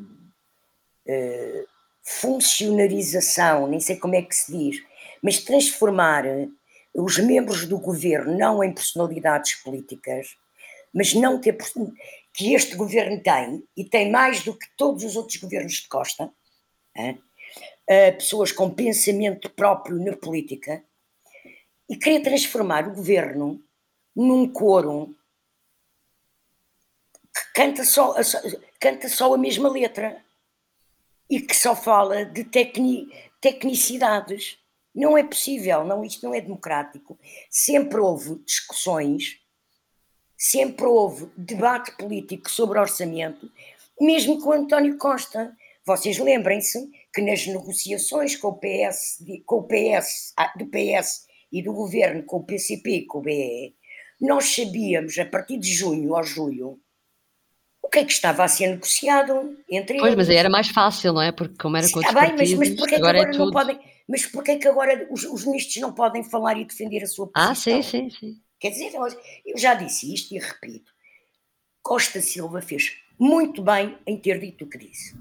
uh, 1.08 1.68
funcionarização, 2.04 3.68
nem 3.68 3.80
sei 3.80 3.96
como 3.96 4.16
é 4.16 4.22
que 4.22 4.36
se 4.36 4.52
diz, 4.52 4.84
mas 5.24 5.40
transformar 5.40 6.26
os 6.94 7.18
membros 7.20 7.66
do 7.66 7.80
governo 7.80 8.38
não 8.38 8.62
em 8.62 8.74
personalidades 8.74 9.56
políticas, 9.56 10.36
mas 10.94 11.14
não 11.14 11.40
ter 11.40 11.58
que 12.34 12.54
este 12.54 12.76
governo 12.76 13.22
tem 13.24 13.64
e 13.78 13.86
tem 13.86 14.12
mais 14.12 14.44
do 14.44 14.58
que 14.58 14.68
todos 14.76 15.06
os 15.06 15.16
outros 15.16 15.38
governos 15.38 15.74
de 15.74 15.88
Costa, 15.88 16.30
é? 16.98 17.12
uh, 17.12 18.18
pessoas 18.18 18.52
com 18.52 18.70
pensamento 18.70 19.50
próprio 19.52 20.04
na 20.04 20.18
política, 20.18 20.84
e 21.90 21.96
querer 21.96 22.22
transformar 22.22 22.88
o 22.88 22.94
governo 22.94 23.62
num 24.16 24.48
coro 24.52 25.16
que 27.34 27.54
canta 27.54 27.84
só, 27.84 28.16
canta 28.80 29.08
só 29.08 29.34
a 29.34 29.38
mesma 29.38 29.70
letra 29.70 30.24
e 31.30 31.40
que 31.40 31.56
só 31.56 31.76
fala 31.76 32.26
de 32.26 32.44
tecni, 32.44 33.08
tecnicidades. 33.40 34.58
Não 34.94 35.18
é 35.18 35.24
possível, 35.24 35.86
não, 35.86 36.04
isto 36.04 36.26
não 36.26 36.34
é 36.34 36.42
democrático. 36.42 37.18
Sempre 37.50 38.00
houve 38.00 38.36
discussões, 38.44 39.40
sempre 40.38 40.86
houve 40.86 41.32
debate 41.38 41.96
político 41.96 42.52
sobre 42.52 42.78
orçamento, 42.78 43.50
mesmo 44.00 44.42
com 44.42 44.52
António 44.52 44.98
Costa. 44.98 45.56
Vocês 45.86 46.18
lembrem-se 46.18 46.92
que 47.14 47.22
nas 47.22 47.48
negociações 47.48 48.36
com 48.36 48.50
o 48.50 48.60
PS, 48.60 49.24
com 49.46 49.60
o 49.60 49.64
PS, 49.64 50.34
ah, 50.36 50.54
do 50.58 50.66
PS 50.66 51.26
e 51.50 51.64
do 51.64 51.74
governo 51.74 52.24
com 52.24 52.38
o 52.38 52.44
PCP 52.44 52.90
e 52.90 53.06
com 53.06 53.20
o 53.20 53.22
BE, 53.22 53.74
nós 54.22 54.54
sabíamos 54.54 55.18
a 55.18 55.26
partir 55.26 55.58
de 55.58 55.74
junho 55.74 56.14
ou 56.14 56.24
julho 56.24 56.80
o 57.82 57.90
que 57.90 58.00
é 58.00 58.06
que 58.06 58.12
estava 58.12 58.44
a 58.44 58.48
ser 58.48 58.68
negociado 58.68 59.58
entre 59.70 59.98
pois, 59.98 60.14
eles. 60.14 60.18
mas 60.18 60.30
aí 60.30 60.38
era 60.38 60.50
mais 60.50 60.70
fácil, 60.70 61.14
não 61.14 61.22
é? 61.22 61.32
Porque 61.32 61.56
como 61.58 61.76
era 61.76 61.90
com 61.90 62.00
Está 62.00 62.10
outros 62.10 62.38
bem, 62.38 62.38
mas, 62.38 62.54
mas 62.54 62.70
partidos, 62.70 62.80
porquê 62.80 62.96
é 62.96 62.98
que 62.98 63.04
agora 63.04 63.20
é 63.20 63.38
não 63.38 63.52
podem, 63.52 63.80
mas 64.08 64.26
porquê 64.28 64.52
é 64.52 64.58
que 64.58 64.68
agora 64.68 65.08
os, 65.10 65.24
os 65.24 65.46
ministros 65.46 65.78
não 65.78 65.92
podem 65.92 66.24
falar 66.24 66.58
e 66.58 66.64
defender 66.64 67.04
a 67.04 67.08
sua 67.08 67.28
posição? 67.28 67.52
Ah, 67.52 67.56
sim, 67.56 67.82
sim, 67.82 68.10
sim. 68.10 68.38
Quer 68.60 68.70
dizer, 68.70 68.92
eu 68.94 69.58
já 69.58 69.74
disse 69.74 70.14
isto 70.14 70.36
e 70.36 70.38
repito. 70.38 70.92
Costa 71.82 72.22
Silva 72.22 72.62
fez 72.62 72.98
muito 73.18 73.64
bem 73.64 73.98
em 74.06 74.16
ter 74.18 74.40
dito 74.40 74.66
o 74.66 74.70
que 74.70 74.78
disse. 74.78 75.16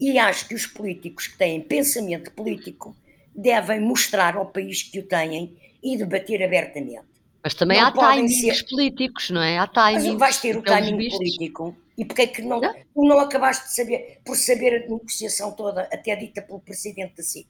E 0.00 0.18
acho 0.18 0.48
que 0.48 0.54
os 0.54 0.66
políticos 0.66 1.28
que 1.28 1.38
têm 1.38 1.60
pensamento 1.60 2.32
político 2.32 2.96
devem 3.34 3.80
mostrar 3.80 4.36
ao 4.36 4.46
país 4.46 4.82
que 4.82 4.98
o 4.98 5.06
têm 5.06 5.56
e 5.82 5.96
debater 5.96 6.42
abertamente. 6.42 7.19
Mas 7.42 7.54
também 7.54 7.80
Não 7.80 7.86
há 7.86 7.92
timings 8.12 8.40
ser- 8.58 8.66
políticos, 8.68 9.30
não 9.30 9.40
é? 9.42 9.58
Há 9.58 9.68
Mas 9.74 9.94
timings. 10.02 10.18
vais 10.18 10.36
ter 10.40 10.56
o 10.56 10.62
timing 10.62 10.96
vistos. 10.96 11.18
político. 11.18 11.76
E 11.96 12.04
porque 12.04 12.22
é 12.22 12.26
que 12.26 12.42
não, 12.42 12.60
Não. 12.60 12.72
tu 12.72 13.04
não 13.04 13.18
acabaste 13.18 13.66
de 13.68 13.74
saber, 13.74 14.18
por 14.24 14.36
saber 14.36 14.74
a 14.76 14.78
negociação 14.80 15.52
toda, 15.52 15.82
até 15.92 16.14
dita 16.16 16.40
pelo 16.42 16.60
presidente 16.60 17.16
da 17.16 17.22
SIC, 17.22 17.46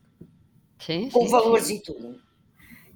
Sim, 0.79 1.09
com 1.11 1.25
sim, 1.25 1.31
valores 1.31 1.67
sim. 1.67 1.77
e 1.77 1.81
tudo? 1.81 2.21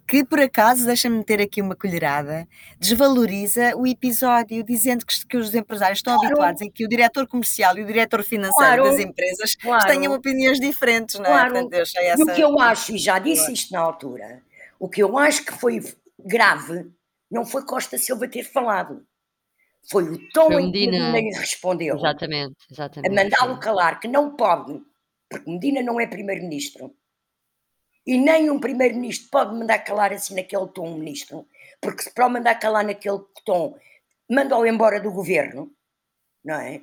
que 0.07 0.23
por 0.23 0.39
acaso, 0.39 0.85
deixa-me 0.85 1.17
meter 1.17 1.41
aqui 1.41 1.63
uma 1.63 1.75
colherada, 1.75 2.47
desvaloriza 2.79 3.75
o 3.75 3.87
episódio, 3.87 4.63
dizendo 4.63 5.05
que, 5.07 5.27
que 5.27 5.37
os 5.39 5.55
empresários 5.55 6.01
estão 6.01 6.15
Claro. 6.17 6.27
habituados 6.29 6.61
em 6.61 6.71
que 6.71 6.85
o 6.85 6.89
diretor 6.89 7.27
comercial 7.27 7.79
e 7.79 7.83
o 7.83 7.87
diretor 7.87 8.23
financeiro 8.23 8.83
Claro. 8.83 8.85
das 8.85 8.99
empresas 9.01 9.55
Claro. 9.55 9.87
tenham 9.87 10.13
opiniões 10.13 10.61
diferentes, 10.61 11.15
não 11.19 11.25
é? 11.25 11.29
Claro. 11.29 11.53
Portanto, 11.53 11.73
eu 11.73 11.83
achei 11.83 12.03
E 12.03 12.07
essa... 12.09 12.23
o 12.23 12.35
que 12.35 12.41
eu 12.43 12.61
acho, 12.61 12.95
e 12.95 12.99
já 12.99 13.19
disse 13.19 13.51
isto 13.51 13.73
na 13.73 13.81
altura, 13.81 14.43
o 14.79 14.89
que 14.91 15.03
eu 15.03 15.17
acho 15.17 15.43
que 15.43 15.55
foi 15.55 15.81
grave 16.25 16.91
não 17.31 17.45
foi 17.45 17.65
Costa 17.65 17.99
Silva 17.99 18.29
ter 18.29 18.45
falado. 18.45 19.07
Foi 19.91 20.05
o 20.05 20.29
tom 20.31 20.47
Foi 20.47 20.63
em 20.63 20.73
que 20.73 20.87
Medina. 20.87 21.13
Medina 21.13 21.41
respondeu. 21.41 21.95
É 21.97 21.99
Exatamente, 21.99 22.57
A 22.69 22.73
exatamente. 22.73 23.15
mandá-lo 23.15 23.61
calar, 23.61 24.01
que 24.01 24.09
não 24.09 24.35
pode, 24.35 24.81
porque 25.29 25.51
Medina 25.51 25.83
não 25.83 26.01
é 26.01 26.07
primeiro-ministro. 26.07 26.95
E 28.07 28.19
nem 28.19 28.51
um 28.51 28.61
primeiro-ministro 28.61 29.29
pode 29.31 29.55
mandar 29.55 29.79
calar 29.81 30.13
assim 30.13 30.35
naquele 30.35 30.69
tom 30.69 30.89
um 30.89 30.99
ministro, 30.99 31.47
porque 31.81 32.03
se 32.03 32.13
para 32.13 32.27
o 32.27 32.31
mandar 32.31 32.55
calar 32.57 32.85
naquele 32.85 33.21
tom, 33.45 33.79
manda-o 34.31 34.67
embora 34.67 35.01
do 35.01 35.11
governo, 35.13 35.71
não 36.45 36.55
é? 36.55 36.83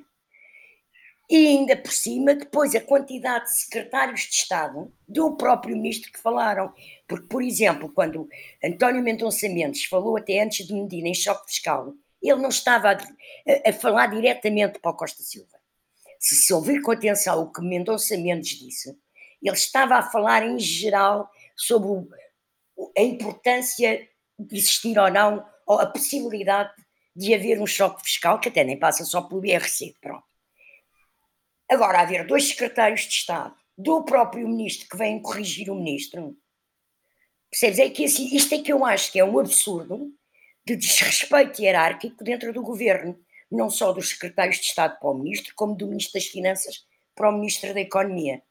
E 1.34 1.46
ainda 1.46 1.74
por 1.76 1.90
cima, 1.92 2.34
depois 2.34 2.74
a 2.74 2.80
quantidade 2.80 3.46
de 3.46 3.56
secretários 3.56 4.20
de 4.20 4.34
Estado 4.34 4.92
do 5.08 5.34
próprio 5.34 5.74
ministro 5.74 6.12
que 6.12 6.18
falaram. 6.18 6.70
Porque, 7.08 7.26
por 7.26 7.42
exemplo, 7.42 7.90
quando 7.90 8.28
António 8.62 9.02
Mendonça 9.02 9.48
Mendes 9.48 9.84
falou 9.86 10.18
até 10.18 10.42
antes 10.42 10.66
de 10.66 10.74
Medina 10.74 11.08
em 11.08 11.14
choque 11.14 11.46
fiscal, 11.50 11.94
ele 12.22 12.40
não 12.42 12.50
estava 12.50 12.90
a, 12.92 12.98
a- 13.70 13.72
falar 13.72 14.08
diretamente 14.08 14.78
para 14.78 14.90
o 14.90 14.94
Costa 14.94 15.22
Silva. 15.22 15.56
Se 16.20 16.36
se 16.36 16.52
ouvir 16.52 16.82
com 16.82 16.92
atenção 16.92 17.40
o 17.42 17.50
que 17.50 17.62
Mendonça 17.62 18.14
Mendes 18.18 18.50
disse, 18.58 18.90
ele 19.42 19.56
estava 19.56 19.96
a 19.96 20.02
falar 20.02 20.42
em 20.46 20.58
geral 20.58 21.30
sobre 21.56 22.08
a 22.98 23.00
importância 23.02 24.06
de 24.38 24.56
existir 24.58 24.98
ou 24.98 25.10
não, 25.10 25.42
ou 25.66 25.80
a 25.80 25.86
possibilidade 25.86 26.72
de 27.16 27.32
haver 27.34 27.58
um 27.58 27.66
choque 27.66 28.02
fiscal, 28.04 28.38
que 28.38 28.50
até 28.50 28.62
nem 28.64 28.78
passa 28.78 29.02
só 29.04 29.22
pelo 29.22 29.44
IRC, 29.46 29.94
pronto. 30.00 30.24
Agora, 31.72 32.02
haver 32.02 32.26
dois 32.26 32.48
secretários 32.48 33.00
de 33.00 33.14
Estado 33.14 33.54
do 33.78 34.04
próprio 34.04 34.46
ministro 34.46 34.86
que 34.90 34.96
vêm 34.98 35.22
corrigir 35.22 35.70
o 35.70 35.74
ministro, 35.74 36.36
percebes? 37.50 37.78
É 37.78 37.88
que 37.88 38.04
assim, 38.04 38.28
isto 38.36 38.54
é 38.54 38.58
que 38.58 38.70
eu 38.70 38.84
acho 38.84 39.10
que 39.10 39.18
é 39.18 39.24
um 39.24 39.38
absurdo 39.38 40.12
de 40.66 40.76
desrespeito 40.76 41.62
hierárquico 41.62 42.22
dentro 42.22 42.52
do 42.52 42.60
governo, 42.60 43.18
não 43.50 43.70
só 43.70 43.90
dos 43.90 44.10
secretários 44.10 44.56
de 44.56 44.66
Estado 44.66 44.98
para 45.00 45.08
o 45.08 45.14
ministro, 45.14 45.54
como 45.56 45.74
do 45.74 45.86
ministro 45.86 46.12
das 46.12 46.26
Finanças 46.26 46.84
para 47.14 47.30
o 47.30 47.32
ministro 47.32 47.72
da 47.72 47.80
Economia. 47.80 48.42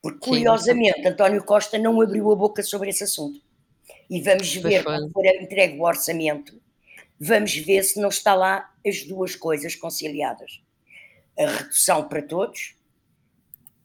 Porque, 0.00 0.20
curiosamente, 0.20 1.04
António 1.04 1.42
Costa 1.42 1.78
não 1.78 2.00
abriu 2.00 2.30
a 2.30 2.36
boca 2.36 2.62
sobre 2.62 2.90
esse 2.90 3.02
assunto. 3.02 3.42
E 4.08 4.22
vamos 4.22 4.54
ver, 4.54 4.84
quando 4.84 5.10
for 5.10 5.26
entregue 5.26 5.76
o 5.76 5.82
orçamento, 5.82 6.62
vamos 7.18 7.56
ver 7.56 7.82
se 7.82 8.00
não 8.00 8.08
está 8.08 8.36
lá 8.36 8.72
as 8.86 9.02
duas 9.02 9.34
coisas 9.34 9.74
conciliadas. 9.74 10.62
A 11.38 11.46
redução 11.46 12.08
para 12.08 12.22
todos 12.22 12.74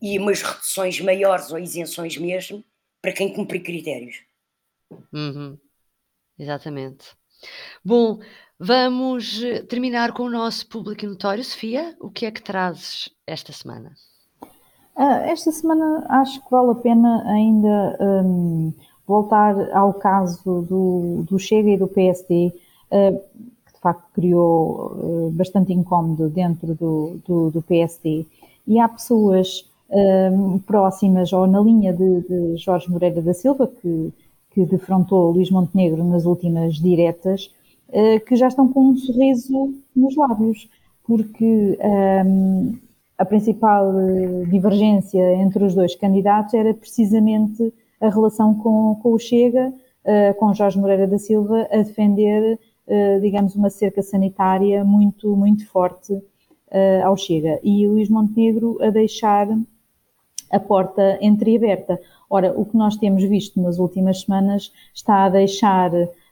e 0.01 0.17
umas 0.19 0.41
reduções 0.41 0.99
maiores 0.99 1.51
ou 1.51 1.59
isenções 1.59 2.17
mesmo 2.17 2.63
para 3.01 3.13
quem 3.13 3.33
cumprir 3.33 3.61
critérios. 3.61 4.17
Uhum, 5.13 5.57
Exatamente. 6.37 7.15
Bom, 7.83 8.19
vamos 8.59 9.43
eh, 9.43 9.61
terminar 9.63 10.13
com 10.13 10.23
o 10.23 10.29
nosso 10.29 10.67
público 10.67 11.05
notório. 11.05 11.43
Sofia, 11.43 11.95
o 11.99 12.09
que 12.09 12.25
é 12.25 12.31
que 12.31 12.41
trazes 12.41 13.09
esta 13.27 13.51
semana? 13.51 13.93
Ah, 14.95 15.19
esta 15.25 15.51
semana 15.51 16.05
acho 16.09 16.43
que 16.43 16.51
vale 16.51 16.71
a 16.71 16.75
pena 16.75 17.23
ainda 17.29 17.97
hum, 17.99 18.73
voltar 19.07 19.55
ao 19.71 19.93
caso 19.93 20.61
do, 20.61 21.23
do 21.23 21.39
Chega 21.39 21.71
e 21.71 21.77
do 21.77 21.87
PSD, 21.87 22.53
ah, 22.91 23.11
que 23.31 23.39
de 23.39 23.52
facto 23.83 24.03
criou 24.13 24.95
ah, 24.95 25.29
bastante 25.33 25.73
incómodo 25.73 26.29
dentro 26.29 26.73
do, 26.73 27.19
do, 27.27 27.51
do 27.51 27.61
PSD. 27.61 28.25
E 28.65 28.79
há 28.79 28.87
pessoas 28.87 29.69
hum, 29.89 30.59
próximas 30.59 31.33
ou 31.33 31.45
na 31.45 31.59
linha 31.59 31.93
de, 31.93 32.21
de 32.21 32.57
Jorge 32.57 32.89
Moreira 32.89 33.21
da 33.21 33.33
Silva, 33.33 33.67
que, 33.67 34.13
que 34.51 34.65
defrontou 34.65 35.31
Luís 35.31 35.51
Montenegro 35.51 36.03
nas 36.03 36.25
últimas 36.25 36.75
diretas, 36.75 37.51
ah, 37.93 38.19
que 38.25 38.35
já 38.35 38.47
estão 38.47 38.71
com 38.71 38.89
um 38.89 38.97
sorriso 38.97 39.73
nos 39.95 40.15
lábios, 40.15 40.69
porque 41.05 41.77
hum, 42.25 42.77
a 43.17 43.25
principal 43.25 43.93
eh, 43.99 44.45
divergência 44.49 45.35
entre 45.35 45.63
os 45.63 45.75
dois 45.75 45.95
candidatos 45.95 46.53
era 46.53 46.73
precisamente 46.73 47.73
a 48.01 48.09
relação 48.09 48.53
com, 48.55 48.99
com 49.01 49.13
o 49.13 49.19
Chega, 49.19 49.73
eh, 50.03 50.33
com 50.33 50.53
Jorge 50.53 50.79
Moreira 50.79 51.07
da 51.07 51.17
Silva 51.17 51.67
a 51.71 51.77
defender, 51.77 52.53
eh, 52.53 52.59
digamos, 53.21 53.55
uma 53.55 53.69
cerca 53.69 54.01
sanitária 54.01 54.83
muito, 54.83 55.35
muito 55.35 55.67
forte 55.67 56.21
eh, 56.73 57.01
ao 57.01 57.15
Chega. 57.15 57.59
E 57.63 57.87
Luís 57.87 58.09
Montenegro 58.09 58.77
a 58.81 58.89
deixar 58.89 59.47
a 60.51 60.59
porta 60.59 61.17
entreaberta. 61.21 61.99
Ora, 62.29 62.53
o 62.59 62.65
que 62.65 62.75
nós 62.75 62.97
temos 62.97 63.23
visto 63.23 63.61
nas 63.61 63.79
últimas 63.79 64.21
semanas 64.21 64.71
está 64.93 65.25
a 65.25 65.29
deixar 65.29 65.91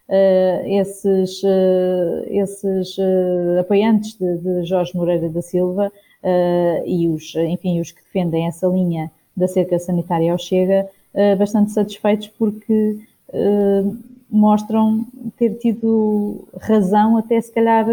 eh, 0.09 0.63
esses, 0.65 1.41
eh, 1.43 2.27
esses 2.29 2.97
eh, 2.99 3.59
apoiantes 3.59 4.17
de, 4.17 4.37
de 4.37 4.63
Jorge 4.65 4.95
Moreira 4.95 5.29
da 5.29 5.41
Silva 5.41 5.91
eh, 6.23 6.83
e 6.85 7.07
os, 7.07 7.33
enfim, 7.35 7.79
os 7.79 7.91
que 7.91 8.01
defendem 8.03 8.47
essa 8.47 8.67
linha 8.67 9.11
da 9.37 9.47
cerca 9.47 9.79
sanitária 9.79 10.31
ao 10.31 10.37
Chega 10.37 10.89
eh, 11.13 11.35
bastante 11.35 11.71
satisfeitos 11.71 12.27
porque 12.29 12.99
eh, 13.33 13.83
mostram 14.31 15.05
ter 15.37 15.55
tido 15.57 16.47
razão 16.59 17.17
até 17.17 17.39
se 17.41 17.51
calhar 17.51 17.85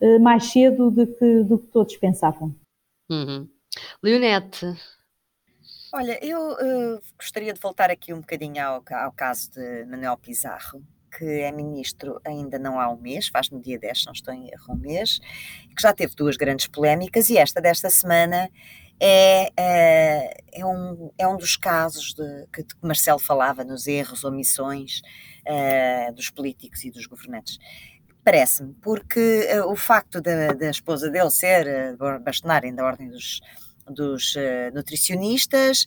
eh, 0.00 0.18
mais 0.18 0.44
cedo 0.44 0.90
do 0.90 1.06
que, 1.06 1.42
do 1.42 1.58
que 1.58 1.66
todos 1.68 1.96
pensavam. 1.96 2.54
Uhum. 3.10 3.48
Leonete, 4.02 4.66
Olha, 5.92 6.24
eu 6.24 6.52
eh, 6.52 7.00
gostaria 7.16 7.52
de 7.52 7.58
voltar 7.58 7.90
aqui 7.90 8.14
um 8.14 8.20
bocadinho 8.20 8.64
ao, 8.64 8.84
ao 8.92 9.10
caso 9.10 9.50
de 9.50 9.84
Manuel 9.86 10.16
Pizarro, 10.16 10.80
que 11.18 11.24
é 11.24 11.50
ministro 11.50 12.20
ainda 12.24 12.60
não 12.60 12.78
há 12.78 12.88
um 12.88 12.96
mês, 12.96 13.26
faz 13.26 13.50
no 13.50 13.60
dia 13.60 13.76
10, 13.76 14.00
se 14.00 14.06
não 14.06 14.12
estou 14.12 14.32
em 14.32 14.48
erro, 14.52 14.74
um 14.74 14.76
mês, 14.76 15.18
que 15.18 15.82
já 15.82 15.92
teve 15.92 16.14
duas 16.14 16.36
grandes 16.36 16.68
polémicas, 16.68 17.28
e 17.28 17.36
esta 17.36 17.60
desta 17.60 17.90
semana 17.90 18.48
é, 19.00 19.50
eh, 19.56 20.36
é, 20.52 20.66
um, 20.66 21.10
é 21.18 21.26
um 21.26 21.36
dos 21.36 21.56
casos 21.56 22.14
de, 22.14 22.46
que, 22.52 22.62
de 22.62 22.74
que 22.74 22.86
Marcelo 22.86 23.18
falava 23.18 23.64
nos 23.64 23.86
erros, 23.86 24.24
omissões 24.24 25.00
eh, 25.44 26.12
dos 26.12 26.30
políticos 26.30 26.84
e 26.84 26.90
dos 26.90 27.06
governantes. 27.06 27.58
Parece-me, 28.22 28.74
porque 28.82 29.46
eh, 29.48 29.62
o 29.64 29.74
facto 29.74 30.20
da, 30.20 30.68
esposa 30.70 31.10
dele 31.10 31.30
ser 31.30 31.66
eh, 31.66 31.96
bastonarem 32.22 32.74
da 32.74 32.84
ordem 32.84 33.08
dos, 33.08 33.40
dos 33.88 34.36
eh, 34.36 34.70
nutricionistas, 34.72 35.86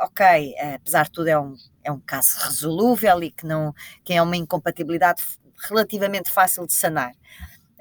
ok, 0.00 0.54
apesar 0.74 1.04
de 1.04 1.10
tudo 1.10 1.28
é 1.28 1.38
um, 1.38 1.54
é 1.84 1.92
um 1.92 2.00
caso 2.00 2.38
resolúvel 2.46 3.22
e 3.22 3.30
que 3.30 3.46
não 3.46 3.74
que 4.02 4.14
é 4.14 4.22
uma 4.22 4.36
incompatibilidade 4.36 5.22
relativamente 5.68 6.30
fácil 6.30 6.66
de 6.66 6.72
sanar. 6.72 7.12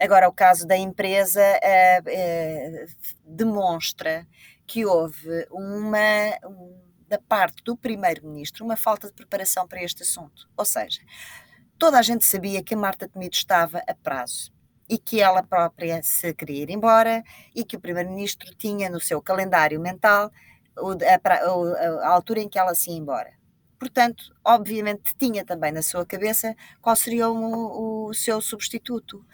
Agora, 0.04 0.28
o 0.28 0.34
caso 0.34 0.68
da 0.68 0.76
empresa 0.76 1.39
uh, 1.42 2.84
uh, 2.84 2.88
demonstra 3.24 4.28
que 4.68 4.86
houve 4.86 5.48
uma, 5.50 5.98
um, 6.46 6.78
da 7.08 7.18
parte 7.18 7.63
do 7.63 7.78
primeiro-ministro, 7.78 8.66
uma 8.66 8.76
falta 8.76 9.08
de 9.08 9.13
preparação 9.13 9.66
para 9.66 9.82
este 9.82 10.04
assunto. 10.04 10.50
Ou 10.58 10.66
seja, 10.66 11.00
toda 11.80 11.98
a 11.98 12.02
gente 12.02 12.26
sabia 12.26 12.62
que 12.62 12.74
a 12.74 12.78
Marta 12.78 13.08
Temido 13.08 13.34
estava 13.34 13.82
a 13.88 13.96
prazo 13.96 14.52
e 14.89 14.98
que 14.98 15.22
ela 15.22 15.42
própria 15.42 16.04
se 16.04 16.34
queria 16.34 16.63
ir 16.63 16.70
embora 16.70 17.24
e 17.56 17.63
que 17.63 17.78
o 17.78 17.80
primeiro-ministro 17.80 18.54
tinha 18.56 18.89
no 18.89 19.00
seu 19.00 19.22
calendário 19.22 19.80
mental 19.80 20.30
a, 20.76 22.08
altura 22.10 22.42
em 22.42 22.50
que 22.50 22.60
ela 22.60 22.76
se 22.76 22.92
ia 22.92 22.98
embora. 22.98 23.32
Portanto, 23.80 24.36
obviamente 24.44 25.16
tinha 25.18 25.46
também 25.46 25.72
na 25.72 25.82
sua 25.82 26.06
cabeça 26.06 26.54
qual 26.82 26.94
seria 26.94 27.30
o, 27.30 28.10
o 28.10 28.13
seu 28.13 28.42
substituto. 28.42 29.26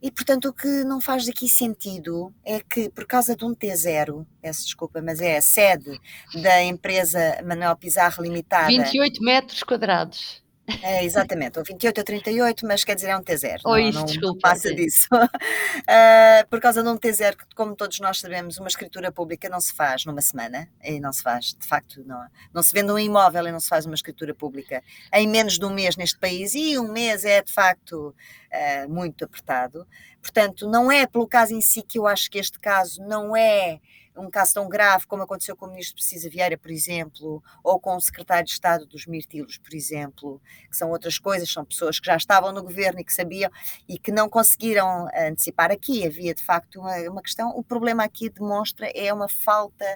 E, 0.00 0.10
portanto, 0.10 0.46
o 0.46 0.52
que 0.52 0.84
não 0.84 1.00
faz 1.00 1.28
aqui 1.28 1.48
sentido 1.48 2.32
é 2.44 2.60
que, 2.60 2.88
por 2.90 3.06
causa 3.06 3.34
de 3.34 3.44
um 3.44 3.54
T0, 3.54 4.24
peço 4.40 4.64
desculpa, 4.64 5.02
mas 5.02 5.20
é 5.20 5.36
a 5.36 5.42
sede 5.42 6.00
da 6.42 6.62
empresa 6.62 7.42
Manuel 7.44 7.76
Pizarro 7.76 8.22
Limitada. 8.22 8.68
28 8.68 9.22
metros 9.22 9.62
quadrados. 9.62 10.42
É, 10.82 11.02
exatamente, 11.02 11.58
ou 11.58 11.64
28 11.64 12.00
a 12.00 12.04
38, 12.04 12.66
mas 12.66 12.84
quer 12.84 12.94
dizer 12.94 13.08
é 13.08 13.16
um 13.16 13.22
T0. 13.22 13.60
Ou 13.64 13.72
não, 13.72 13.78
isso, 13.78 13.98
não, 13.98 14.04
desculpa. 14.04 14.40
passa 14.40 14.74
disso. 14.74 15.08
uh, 15.12 16.46
por 16.50 16.60
causa 16.60 16.82
de 16.82 16.88
um 16.88 16.96
T0, 16.96 17.36
que 17.36 17.54
como 17.54 17.74
todos 17.74 17.98
nós 18.00 18.20
sabemos, 18.20 18.58
uma 18.58 18.68
escritura 18.68 19.10
pública 19.10 19.48
não 19.48 19.60
se 19.60 19.72
faz 19.72 20.04
numa 20.04 20.20
semana, 20.20 20.68
e 20.84 21.00
não 21.00 21.12
se 21.12 21.22
faz, 21.22 21.56
de 21.58 21.66
facto, 21.66 22.04
não, 22.04 22.20
não 22.52 22.62
se 22.62 22.72
vende 22.72 22.92
um 22.92 22.98
imóvel 22.98 23.48
e 23.48 23.52
não 23.52 23.60
se 23.60 23.68
faz 23.68 23.86
uma 23.86 23.94
escritura 23.94 24.34
pública 24.34 24.82
em 25.12 25.26
menos 25.26 25.58
de 25.58 25.64
um 25.64 25.70
mês 25.70 25.96
neste 25.96 26.18
país, 26.18 26.54
e 26.54 26.78
um 26.78 26.92
mês 26.92 27.24
é 27.24 27.42
de 27.42 27.52
facto 27.52 28.14
uh, 28.52 28.88
muito 28.88 29.24
apertado. 29.24 29.86
Portanto, 30.20 30.68
não 30.68 30.92
é 30.92 31.06
pelo 31.06 31.26
caso 31.26 31.54
em 31.54 31.60
si 31.60 31.82
que 31.82 31.98
eu 31.98 32.06
acho 32.06 32.30
que 32.30 32.38
este 32.38 32.58
caso 32.58 33.02
não 33.02 33.34
é 33.34 33.80
um 34.18 34.30
caso 34.30 34.54
tão 34.54 34.68
grave 34.68 35.06
como 35.06 35.22
aconteceu 35.22 35.56
com 35.56 35.66
o 35.66 35.70
ministro 35.70 35.94
Precisa 35.94 36.28
Vieira, 36.28 36.58
por 36.58 36.70
exemplo, 36.70 37.42
ou 37.62 37.78
com 37.78 37.96
o 37.96 38.00
secretário 38.00 38.44
de 38.44 38.52
Estado 38.52 38.86
dos 38.86 39.06
Mirtilos, 39.06 39.58
por 39.58 39.74
exemplo, 39.74 40.40
que 40.70 40.76
são 40.76 40.90
outras 40.90 41.18
coisas, 41.18 41.50
são 41.52 41.64
pessoas 41.64 42.00
que 42.00 42.06
já 42.06 42.16
estavam 42.16 42.52
no 42.52 42.62
governo 42.62 43.00
e 43.00 43.04
que 43.04 43.12
sabiam 43.12 43.50
e 43.88 43.98
que 43.98 44.10
não 44.10 44.28
conseguiram 44.28 45.08
antecipar 45.14 45.70
aqui. 45.70 46.06
Havia 46.06 46.34
de 46.34 46.44
facto 46.44 46.80
uma, 46.80 46.96
uma 47.10 47.22
questão. 47.22 47.50
O 47.50 47.62
problema 47.62 48.04
aqui 48.04 48.28
demonstra 48.28 48.90
é 48.94 49.12
uma 49.12 49.28
falta 49.28 49.86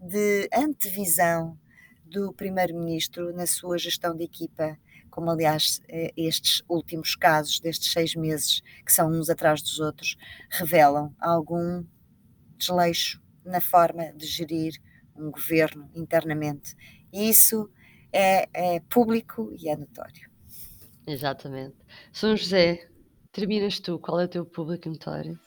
de 0.00 0.48
antevisão 0.52 1.58
do 2.04 2.32
primeiro-ministro 2.32 3.34
na 3.34 3.46
sua 3.46 3.76
gestão 3.76 4.16
de 4.16 4.24
equipa 4.24 4.78
como 5.10 5.30
aliás 5.32 5.80
eh, 5.88 6.12
estes 6.16 6.62
últimos 6.68 7.16
casos 7.16 7.58
destes 7.58 7.90
seis 7.90 8.14
meses, 8.14 8.62
que 8.86 8.92
são 8.92 9.10
uns 9.10 9.28
atrás 9.28 9.60
dos 9.60 9.80
outros, 9.80 10.16
revelam 10.48 11.12
algum 11.18 11.84
desleixo 12.56 13.20
na 13.44 13.60
forma 13.60 14.12
de 14.12 14.26
gerir 14.26 14.74
um 15.16 15.30
governo 15.30 15.90
internamente. 15.94 16.74
E 17.12 17.28
isso 17.28 17.70
é, 18.12 18.48
é 18.52 18.80
público 18.80 19.52
e 19.58 19.68
é 19.68 19.76
notório. 19.76 20.30
Exatamente. 21.06 21.76
São 22.12 22.36
José, 22.36 22.86
terminas 23.32 23.80
tu, 23.80 23.98
qual 23.98 24.20
é 24.20 24.24
o 24.24 24.28
teu 24.28 24.44
público 24.44 24.88
notório? 24.88 25.38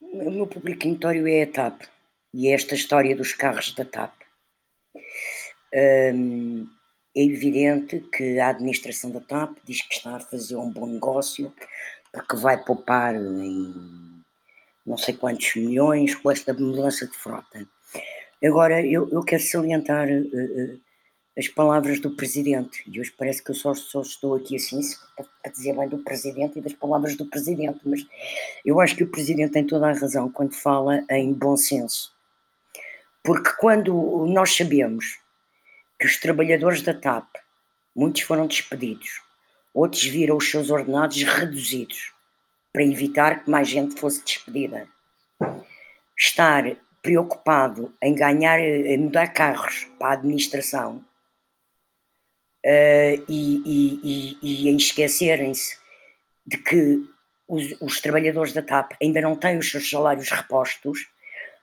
O 0.00 0.30
meu 0.30 0.46
público 0.46 0.86
notório 0.86 1.26
é 1.26 1.42
a 1.42 1.46
TAP 1.46 1.82
e 2.32 2.48
é 2.48 2.52
esta 2.52 2.74
história 2.74 3.16
dos 3.16 3.32
carros 3.32 3.74
da 3.74 3.84
TAP. 3.84 4.14
Hum, 6.14 6.66
é 7.16 7.22
evidente 7.24 8.00
que 8.12 8.38
a 8.38 8.48
administração 8.48 9.10
da 9.10 9.20
TAP 9.20 9.58
diz 9.64 9.82
que 9.82 9.94
está 9.94 10.16
a 10.16 10.20
fazer 10.20 10.56
um 10.56 10.70
bom 10.70 10.86
negócio 10.86 11.52
porque 12.12 12.36
vai 12.36 12.62
poupar 12.62 13.14
em 13.14 14.17
não 14.88 14.96
sei 14.96 15.14
quantos 15.14 15.54
milhões 15.54 16.14
com 16.14 16.30
esta 16.30 16.52
mudança 16.54 17.06
de 17.06 17.16
frota. 17.16 17.66
Agora, 18.42 18.84
eu, 18.84 19.08
eu 19.10 19.22
quero 19.22 19.42
salientar 19.42 20.08
uh, 20.08 20.22
uh, 20.22 20.80
as 21.36 21.46
palavras 21.48 22.00
do 22.00 22.10
Presidente, 22.10 22.82
e 22.86 22.98
hoje 23.00 23.12
parece 23.16 23.42
que 23.42 23.50
eu 23.50 23.54
só, 23.54 23.74
só 23.74 24.00
estou 24.00 24.34
aqui 24.34 24.56
assim 24.56 24.80
para 25.42 25.52
dizer 25.52 25.76
bem 25.76 25.88
do 25.88 25.98
Presidente 25.98 26.58
e 26.58 26.62
das 26.62 26.72
palavras 26.72 27.16
do 27.16 27.26
Presidente, 27.26 27.80
mas 27.84 28.06
eu 28.64 28.80
acho 28.80 28.96
que 28.96 29.04
o 29.04 29.08
Presidente 29.08 29.52
tem 29.52 29.64
toda 29.64 29.88
a 29.88 29.92
razão 29.92 30.30
quando 30.30 30.54
fala 30.54 31.04
em 31.10 31.32
bom 31.32 31.56
senso. 31.56 32.12
Porque 33.22 33.50
quando 33.60 34.26
nós 34.26 34.56
sabemos 34.56 35.18
que 35.98 36.06
os 36.06 36.18
trabalhadores 36.18 36.82
da 36.82 36.94
TAP, 36.94 37.28
muitos 37.94 38.22
foram 38.22 38.46
despedidos, 38.46 39.20
outros 39.74 40.04
viram 40.04 40.36
os 40.36 40.50
seus 40.50 40.70
ordenados 40.70 41.22
reduzidos, 41.22 42.12
para 42.72 42.84
evitar 42.84 43.44
que 43.44 43.50
mais 43.50 43.68
gente 43.68 43.98
fosse 43.98 44.24
despedida. 44.24 44.88
Estar 46.16 46.76
preocupado 47.02 47.94
em 48.02 48.14
ganhar, 48.14 48.58
em 48.60 48.98
mudar 48.98 49.28
carros 49.28 49.88
para 49.98 50.08
a 50.08 50.12
administração 50.12 51.04
uh, 52.66 53.24
e, 53.28 53.62
e, 53.64 54.00
e, 54.02 54.38
e, 54.42 54.68
em 54.68 54.76
esquecerem-se 54.76 55.78
de 56.46 56.58
que 56.58 57.04
os, 57.46 57.80
os, 57.80 58.00
trabalhadores 58.00 58.52
da 58.52 58.62
TAP 58.62 58.92
ainda 59.00 59.20
não 59.20 59.36
têm 59.36 59.58
os 59.58 59.70
seus 59.70 59.88
salários 59.88 60.30
repostos, 60.30 61.08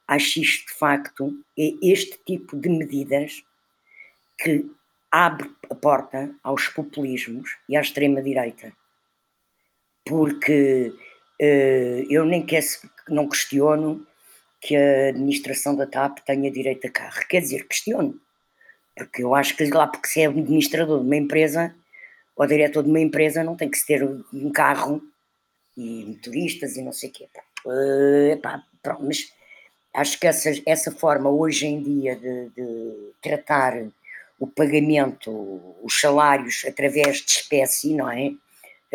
acho 0.07 0.39
isto 0.39 0.67
de 0.67 0.79
facto 0.79 1.31
é 1.57 1.73
este 1.81 2.17
tipo 2.25 2.57
de 2.57 2.69
medidas 2.69 3.43
que 4.37 4.65
abre 5.11 5.51
a 5.69 5.75
porta 5.75 6.33
aos 6.43 6.67
populismos 6.69 7.57
e 7.69 7.77
à 7.77 7.81
extrema-direita 7.81 8.73
porque 10.05 10.93
uh, 11.41 12.05
eu 12.09 12.25
nem 12.25 12.45
quero, 12.45 12.65
não 13.09 13.27
questiono 13.27 14.05
que 14.61 14.75
a 14.75 15.09
administração 15.09 15.75
da 15.75 15.85
TAP 15.85 16.19
tenha 16.25 16.49
direito 16.51 16.87
a 16.87 16.89
carro. 16.89 17.21
Quer 17.27 17.41
dizer, 17.41 17.67
questiono, 17.67 18.19
porque 18.95 19.23
eu 19.23 19.35
acho 19.35 19.55
que 19.55 19.65
lá 19.65 19.87
porque 19.87 20.07
se 20.07 20.21
é 20.21 20.27
administrador 20.27 20.99
de 20.99 21.05
uma 21.05 21.15
empresa 21.15 21.75
ou 22.35 22.47
diretor 22.47 22.83
de 22.83 22.89
uma 22.89 22.99
empresa 22.99 23.43
não 23.43 23.55
tem 23.55 23.69
que 23.69 23.77
se 23.77 23.85
ter 23.85 24.03
um 24.03 24.51
carro 24.51 25.01
e 25.77 26.05
motoristas 26.05 26.75
e 26.77 26.81
não 26.81 26.91
sei 26.91 27.09
o 27.09 27.11
quê. 27.11 27.27
Uh, 27.65 28.39
pronto, 28.81 29.03
mas 29.03 29.31
acho 29.93 30.19
que 30.19 30.27
essa, 30.27 30.51
essa 30.65 30.91
forma 30.91 31.29
hoje 31.29 31.65
em 31.65 31.81
dia 31.81 32.15
de, 32.15 32.49
de 32.49 33.11
tratar 33.21 33.73
o 34.39 34.47
pagamento, 34.47 35.31
os 35.81 35.99
salários 35.99 36.63
através 36.67 37.17
de 37.17 37.31
espécie, 37.31 37.93
não 37.93 38.09
é? 38.09 38.33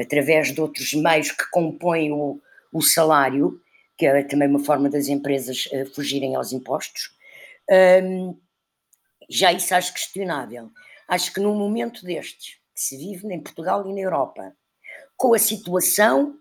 Através 0.00 0.52
de 0.52 0.60
outros 0.60 0.92
meios 0.94 1.30
que 1.30 1.48
compõem 1.50 2.12
o, 2.12 2.40
o 2.72 2.80
salário, 2.80 3.60
que 3.96 4.06
é 4.06 4.22
também 4.22 4.48
uma 4.48 4.64
forma 4.64 4.88
das 4.88 5.08
empresas 5.08 5.66
uh, 5.66 5.86
fugirem 5.94 6.34
aos 6.34 6.52
impostos. 6.52 7.14
Um, 8.02 8.38
já 9.28 9.52
isso 9.52 9.74
acho 9.74 9.92
questionável. 9.92 10.70
Acho 11.06 11.32
que 11.32 11.40
num 11.40 11.54
momento 11.54 12.04
destes, 12.04 12.54
que 12.74 12.80
se 12.80 12.96
vive 12.96 13.26
em 13.32 13.40
Portugal 13.40 13.88
e 13.88 13.92
na 13.92 14.00
Europa, 14.00 14.56
com 15.16 15.34
a 15.34 15.38
situação 15.38 16.38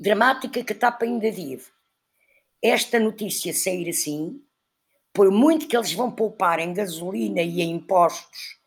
dramática 0.00 0.64
que 0.64 0.72
a 0.72 0.76
TAP 0.76 1.02
ainda 1.02 1.30
vive, 1.30 1.66
esta 2.62 2.98
notícia 2.98 3.52
sair 3.52 3.88
assim, 3.88 4.40
por 5.12 5.30
muito 5.30 5.66
que 5.66 5.76
eles 5.76 5.92
vão 5.92 6.10
poupar 6.10 6.58
em 6.58 6.72
gasolina 6.72 7.42
e 7.42 7.60
em 7.60 7.72
impostos 7.72 8.58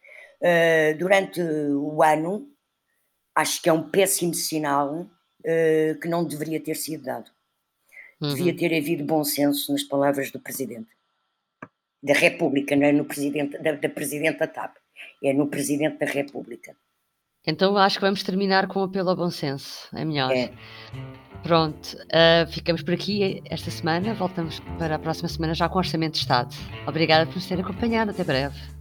uh, 0.41 0.97
durante 0.97 1.41
o 1.41 2.03
ano, 2.03 2.50
acho 3.41 3.61
que 3.61 3.69
é 3.69 3.73
um 3.73 3.89
péssimo 3.89 4.33
sinal 4.33 5.01
uh, 5.01 5.99
que 5.99 6.07
não 6.07 6.23
deveria 6.23 6.59
ter 6.59 6.75
sido 6.75 7.03
dado. 7.03 7.29
Uhum. 8.21 8.29
Devia 8.29 8.55
ter 8.55 8.77
havido 8.77 9.03
bom 9.03 9.23
senso 9.23 9.71
nas 9.71 9.83
palavras 9.83 10.31
do 10.31 10.39
Presidente 10.39 10.89
da 12.03 12.13
República, 12.13 12.75
não 12.75 12.87
é 12.87 12.91
no 12.91 13.05
Presidente, 13.05 13.57
da, 13.59 13.73
da 13.73 13.89
Presidente 13.89 14.39
da 14.39 14.47
TAP, 14.47 14.75
é 15.23 15.33
no 15.33 15.47
Presidente 15.47 15.99
da 15.99 16.05
República. 16.05 16.75
Então 17.45 17.75
acho 17.77 17.97
que 17.97 18.05
vamos 18.05 18.23
terminar 18.23 18.67
com 18.67 18.79
o 18.79 18.83
apelo 18.83 19.09
ao 19.09 19.15
bom 19.15 19.29
senso, 19.29 19.87
é 19.95 20.05
melhor. 20.05 20.31
É. 20.31 20.51
Pronto, 21.43 21.95
uh, 21.95 22.51
ficamos 22.51 22.83
por 22.83 22.93
aqui 22.93 23.41
esta 23.49 23.71
semana, 23.71 24.13
voltamos 24.13 24.59
para 24.77 24.95
a 24.95 24.99
próxima 24.99 25.27
semana 25.27 25.53
já 25.53 25.67
com 25.67 25.79
Orçamento 25.79 26.13
de 26.13 26.19
Estado. 26.19 26.55
Obrigada 26.87 27.25
por 27.25 27.35
nos 27.35 27.47
ter 27.47 27.59
acompanhado, 27.59 28.11
até 28.11 28.23
breve. 28.23 28.80